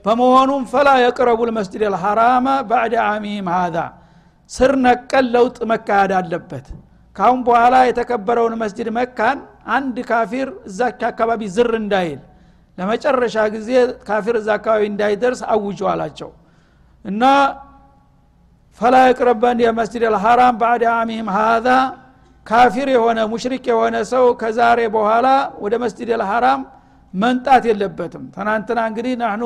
በመሆኑም 0.05 0.63
ፈላ 0.71 0.89
የቅረቡ 1.01 1.41
ልመስጅድ 1.49 1.83
ልሐራመ 1.93 2.47
ባዕድ 2.69 2.93
አሚም 3.05 3.47
ሃዛ 3.55 3.77
ስር 4.51 4.71
ነቀል 4.85 5.25
ለውጥ 5.35 5.57
መካሄድ 5.71 6.11
አለበት። 6.19 6.65
ካሁን 7.15 7.39
በኋላ 7.47 7.75
የተከበረውን 7.87 8.55
መስጅድ 8.61 8.87
መካን 8.97 9.37
አንድ 9.65 9.97
ካፊር 10.09 10.47
እዛ 10.69 10.79
አካባቢ 11.09 11.41
ዝር 11.55 11.71
እንዳይል 11.81 12.19
ለመጨረሻ 12.77 13.35
ጊዜ 13.55 13.69
ካፊር 14.07 14.35
እዛ 14.39 14.49
አካባቢ 14.57 14.83
እንዳይደርስ 14.91 15.41
አውጁ 15.53 15.79
አላቸው። 15.91 16.29
እና 17.05 17.23
ፈላ 18.81 18.95
የቅረበን 19.07 19.59
የመስጅድ 19.63 20.03
ልሐራም 20.13 20.55
ባዕድ 20.61 20.83
አሚም 20.93 21.27
ሃዛ 21.35 21.67
ካፊር 22.45 22.87
የሆነ 22.93 23.19
ሙሽሪክ 23.31 23.65
የሆነ 23.71 23.95
ሰው 24.11 24.25
ከዛሬ 24.41 24.79
በኋላ 24.95 25.27
ወደ 25.63 25.73
መስጅድ 25.83 26.09
ልሐራም 26.21 26.61
መንጣት 27.13 27.63
የለበትም። 27.69 28.23
ትናንትና 28.35 28.79
እንግዲህ 28.89 29.13
ናህኑ 29.21 29.43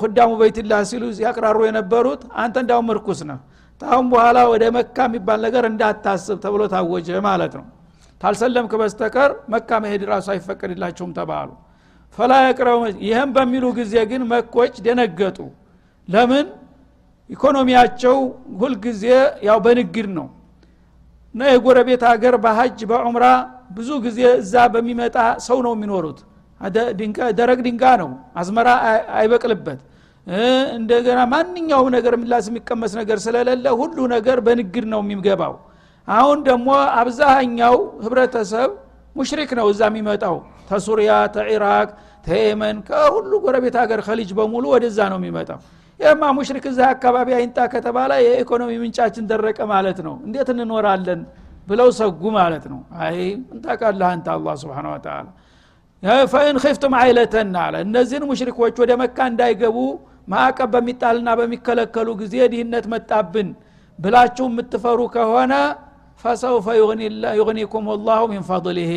ሁዳሙ 0.00 0.30
በይትላህ 0.40 0.80
ሲሉ 0.90 1.04
ያቅራሩ 1.24 1.58
የነበሩት 1.66 2.22
አንተ 2.42 2.56
እንዳውም 2.62 2.88
እርኩስ 2.94 3.20
ነህ 3.28 3.38
ታሁን 3.80 4.06
በኋላ 4.12 4.38
ወደ 4.52 4.64
መካ 4.76 4.96
የሚባል 5.08 5.38
ነገር 5.46 5.64
እንዳታስብ 5.70 6.38
ተብሎ 6.44 6.62
ታወጀ 6.72 7.18
ማለት 7.28 7.52
ነው 7.58 7.66
ታልሰለምክ 8.20 8.72
በስተቀር 8.80 9.30
መካ 9.52 9.70
መሄድ 9.82 10.02
ራሱ 10.10 10.26
አይፈቀድላቸውም 10.34 11.12
ተባሉ። 11.18 11.48
ፈላ 12.18 12.32
የቅረቡ 12.44 12.78
ይህም 13.06 13.30
በሚሉ 13.36 13.64
ጊዜ 13.78 13.94
ግን 14.10 14.22
መኮች 14.30 14.74
ደነገጡ። 14.86 15.38
ለምን? 16.08 16.46
ኢኮኖሚያቸው 17.30 18.16
ሁልጊዜ 18.60 19.02
ያው 19.48 19.58
በንግድ 19.64 20.06
ነው። 20.18 20.26
እና 21.34 21.40
የጎረቤት 21.52 22.02
ሀገር 22.10 22.34
በሀጅ 22.44 22.78
በዑምራ 22.90 23.24
ብዙ 23.76 23.88
ጊዜ 24.06 24.20
እዛ 24.40 24.54
በሚመጣ 24.74 25.16
ሰው 25.46 25.58
ነው 25.66 25.72
የሚኖሩት። 25.76 26.18
ደረቅ 27.38 27.58
ድንጋ 27.66 27.84
ነው። 28.02 28.10
አዝመራ 28.40 28.68
አይበቅልበት። 29.18 29.80
እንደገና 30.78 31.20
ማንኛውም 31.32 31.88
ነገር 31.96 32.14
ምላስ 32.22 32.46
የሚቀመስ 32.50 32.92
ነገር 33.00 33.18
ስለሌለ 33.24 33.66
ሁሉ 33.80 33.98
ነገር 34.14 34.38
በንግድ 34.46 34.84
ነው 34.92 35.00
የሚገባው 35.04 35.54
አሁን 36.08 36.38
ደግሞ 36.48 36.68
አብዛኛው 37.00 37.74
ህብረተሰብ 38.04 38.70
ሙሽሪክ 39.16 39.50
ነው 39.58 39.66
እዛ 39.72 39.82
የሚመጣው። 39.90 40.36
ተሱሪያ 40.68 41.12
ተኢራቅ 41.34 41.88
ተየመን 42.26 42.76
ከሁሉ 42.88 43.32
ጎረቤት 43.44 43.76
ሀገር 43.82 44.00
ከልጅ 44.06 44.30
በሙሉ 44.38 44.64
ወደዛ 44.74 44.98
ነው 45.12 45.18
የሚመጣው። 45.20 45.58
ይህማ 46.00 46.22
ሙሽሪክ 46.36 46.64
እዛ 46.70 46.80
አካባቢ 46.94 47.28
አይንጣ 47.38 47.58
ከተባለ 47.72 48.12
የኢኮኖሚ 48.26 48.72
ምንጫችን 48.82 49.24
ደረቀ 49.30 49.58
ማለት 49.72 49.98
ነው። 50.06 50.14
እንዴት 50.26 50.48
እንኖራለን 50.54 51.20
ብለው 51.68 51.88
ሰጉ 51.98 52.22
ማለት 52.36 52.64
ነው። 52.72 52.80
አይ 53.04 53.16
እንታቃለህ 53.54 54.08
አንተ 54.12 54.28
አላ 54.34 54.54
ስብን 54.60 54.86
ወተላ 54.92 55.26
ፈኢን 56.32 56.56
ኺፍቱም 56.62 56.92
አይለተን 57.00 57.50
አለ። 57.62 57.74
እነዚህን 57.86 58.24
ሙሽሪኮች 58.30 58.76
ወደ 58.82 58.92
መካ 59.00 59.18
እንዳይገቡ 59.32 59.78
ማዕቀብ 60.28 60.70
በሚጣልና 60.74 61.28
በሚከለከሉ 61.40 62.08
ጊዜ 62.20 62.34
ድህነት 62.52 62.86
መጣብን 62.92 63.48
ብላችሁ 63.98 64.46
የምትፈሩ 64.50 65.00
ከሆነ 65.14 65.52
ፈሰውፈ 66.24 66.66
ዩግኒኩም 67.38 67.86
ላሁ 68.06 68.22
ሚን 68.32 68.42
ፈضልህ 68.48 68.92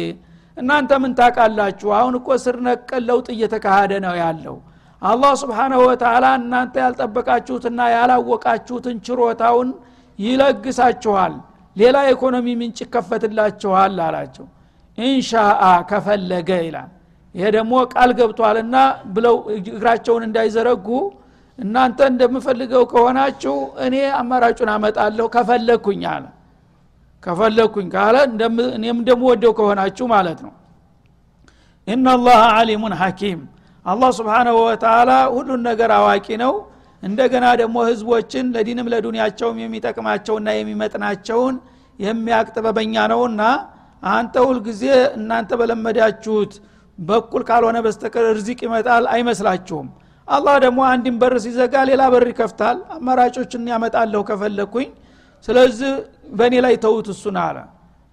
እናንተ 0.57 0.91
ምን 1.01 1.11
ታቃላችሁ 1.19 1.89
አሁን 1.97 2.13
እኮ 2.19 2.29
ስር 2.43 2.55
ነቀል 2.65 3.03
ለውጥ 3.09 3.27
እየተካሄደ 3.35 3.91
ነው 4.05 4.15
ያለው። 4.21 4.55
አላህ 5.01 5.31
ስብሓናሁ 5.41 5.79
ወተላ 5.89 6.25
እናንተ 6.39 6.73
ያልጠበቃችሁትና 6.83 7.79
ያላወቃችሁትን 7.93 8.97
ችሮታውን 9.05 9.69
ይለግሳችኋል። 10.19 11.35
ሌላ 11.75 11.97
የኢኮኖሚ 12.05 12.47
ምንጭ 12.61 12.77
ይከፈትላችኋል 12.85 13.95
አላቸው። 14.07 14.45
ኢንሻአ 14.97 15.61
ከፈለገ 15.91 16.49
ይላል። 16.65 16.89
ይሄ 17.35 17.45
ደግሞ 17.55 17.73
ቃል 17.93 18.09
ገብቷልና 18.19 18.75
ብለው 19.15 19.35
እግራቸውን 19.55 20.23
እንዳይዘረጉ 20.27 20.87
እናንተ 21.59 21.99
እንደምፈልገው 22.11 22.83
ከሆናችሁ 22.91 23.55
እኔ 23.85 23.95
አማራጩን 24.19 24.69
አመጣለሁ 24.75 25.25
ከፈለግኩኝ 25.35 26.03
አለ 26.13 26.25
ከፈለግኩኝ 27.23 27.87
ካለ 27.93 28.15
እኔም 28.75 28.95
እንደምወደው 28.95 29.51
ከሆናችሁ 29.57 30.05
ማለት 30.13 30.39
ነው። 30.45 30.53
ኢናላህ 31.87 32.39
አሊሙን 32.57 32.93
ሐኪም። 33.01 33.39
አላህ 33.85 34.09
ስብሓናሁ 34.17 34.55
ወተላ 34.63 35.11
ሁሉን 35.35 35.61
ነገር 35.69 35.91
አዋቂ 35.97 36.27
ነው። 36.43 36.53
እንደገና 37.03 37.45
ደግሞ 37.61 37.77
ህዝቦችን 37.87 38.45
ለዲንም 38.55 38.89
ለዱንያቸውም 38.93 39.57
የሚጠቅማቸውና 39.63 40.49
የሚመጥናቸውን 40.57 41.55
የሚያቅ 41.99 42.47
ጥበበኛ 42.55 42.95
ነውና 43.11 43.41
አንተ 44.03 44.35
ሁልጊዜ 44.47 44.83
እናንተ 45.17 45.51
በለመዳችሁት 45.59 46.53
በኩል 46.99 47.41
ካልሆነ 47.49 47.77
በስተቀር 47.85 48.25
እርዚቅ 48.31 48.59
ይመጣል 48.67 49.03
አይመስላችሁም። 49.13 49.87
አላህ 50.27 50.55
ደግሞ 50.65 50.79
አንድን 50.91 51.15
በር 51.21 51.33
ሲዘጋ 51.45 51.75
ሌላ 51.89 52.01
በር 52.13 52.25
ይከፍታል። 52.31 52.77
አማራጮችን 52.97 53.69
ያመጣለሁ 53.73 54.21
ከፈለግኩኝ 54.29 54.89
ስለዚህ 55.47 55.91
በእኔ 56.37 56.55
ላይ 56.65 56.75
ተውት 56.83 57.07
እሱን 57.13 57.37
አለ። 57.43 57.57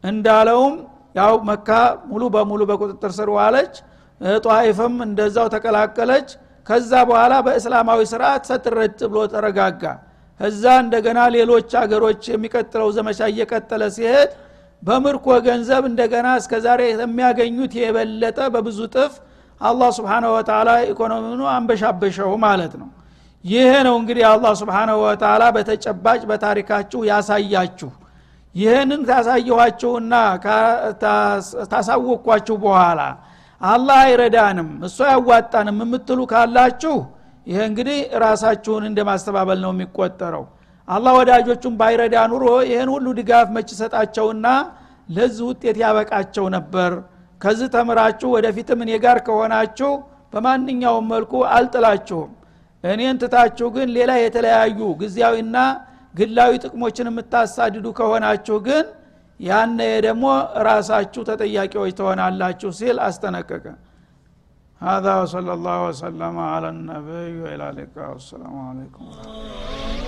እንዳለውም 0.04 0.74
ያው 1.18 1.34
መካ 1.48 1.68
ሙሉ 2.10 2.22
በሙሉ 2.34 2.60
በቁጥጥር 2.70 3.12
ስር 3.18 3.28
ዋለች። 3.36 3.74
ጧይፍም 4.44 4.94
እንደዛው 5.06 5.46
ተቀላቀለች። 5.54 6.28
ከዛ 6.66 6.92
በኋላ 7.08 7.34
በእስላማዊ 7.46 8.00
ስርዓት 8.10 8.42
ሰጥረጭ 8.50 8.98
ብሎ 9.10 9.20
ተረጋጋ። 9.32 9.82
እዛ 10.40 10.64
እንደገና 10.82 11.20
ሌሎች 11.36 11.70
አገሮች 11.80 12.22
የሚቀጥለው 12.32 12.88
ዘመቻ 12.96 13.20
እየቀጠለ 13.32 13.82
ሲሄድ 13.96 14.30
በምርኮ 14.82 15.26
ገንዘብ 15.46 15.84
እንደገና 15.90 16.28
እስከ 16.40 16.54
ዛሬ 16.66 16.80
የሚያገኙት 16.94 17.72
የበለጠ 17.80 18.38
በብዙ 18.54 18.80
ጥፍ 18.94 19.14
አላህ 19.60 19.88
ስብሓንሁ 19.96 20.30
ወተላ 20.36 20.70
ኢኮኖሚኑ 20.90 21.40
አንበሻበሸው 21.54 22.30
ማለት 22.44 22.74
ነው 22.80 22.88
ይሄ 23.48 23.70
ነው 23.86 23.94
እንግዲህ 24.00 24.24
አላህ 24.30 24.52
ስብሓንሁ 24.60 24.96
ወተላ 25.04 25.42
በተጨባጭ 25.56 26.20
በታሪካችሁ 26.30 27.00
ያሳያችሁ። 27.10 27.90
ይህንን 28.54 29.00
ታሳየኋችሁና 29.08 30.14
ታሳወቅኳችሁ 31.72 32.56
በኋላ 32.64 33.00
አላህ 33.60 33.98
አይረዳንም 34.04 34.68
እሱ 34.88 34.98
አያዋጣንም 35.06 35.78
የምትሉ 35.84 36.20
ካላችሁ 36.32 36.96
ይሄ 37.46 37.58
እንግዲህ 37.68 37.98
ራሳችሁን 38.24 38.84
እንደ 38.88 39.00
ማስተባበል 39.08 39.58
ነው 39.64 39.72
የሚቆጠረው። 39.74 40.44
አላህ 40.88 41.12
ወዳጆቹን 41.18 41.74
ባይረዳ 41.80 42.16
ኑሮ 42.32 42.44
ይህን 42.68 42.90
ሁሉ 42.94 43.06
ድጋፍ 43.18 43.48
መች 43.56 43.70
ሰጣቸውና 43.80 44.46
ለዚህ 45.08 45.44
ውጤት 45.50 45.76
ያበቃቸው 45.82 46.46
ነበር። 46.56 46.92
ከዚህ 47.40 47.68
ተምራችሁ 47.74 48.28
ወደፊትም 48.36 48.80
እኔ 48.84 48.92
ጋር 49.04 49.18
ከሆናችሁ 49.26 49.90
በማንኛውም 50.32 51.06
መልኩ 51.12 51.32
አልጥላችሁም 51.54 52.30
እኔን 52.83 53.17
ትታችሁ 53.21 53.67
ግን 53.75 53.87
ሌላ 53.97 54.11
የተለያዩ 54.23 54.79
ጊዜያዊና 55.01 55.57
ግላዊ 56.15 56.51
ጥቅሞችን 56.65 57.09
የምታሳድዱ 57.11 57.85
ከሆናችሁ 57.99 58.57
ግን 58.67 58.85
ያነ 59.39 59.79
ደግሞ 60.07 60.25
ራሳችሁ 60.69 61.21
ተጠያቂዎች 61.29 61.93
ትሆናላችሁ 62.01 62.71
ሲል 62.81 62.99
አስጠነቀቀ 63.07 63.65
هذا 64.81 65.11
وصلى 65.21 65.51
الله 65.57 65.79
وسلم 65.89 66.35
على 66.53 66.67
النبي 66.75 67.31
وإلى 67.43 67.65
اللقاء 67.71 68.09
والسلام 68.13 68.55
عليكم 68.69 69.01
ورحمة 69.07 69.31
الله 69.31 70.06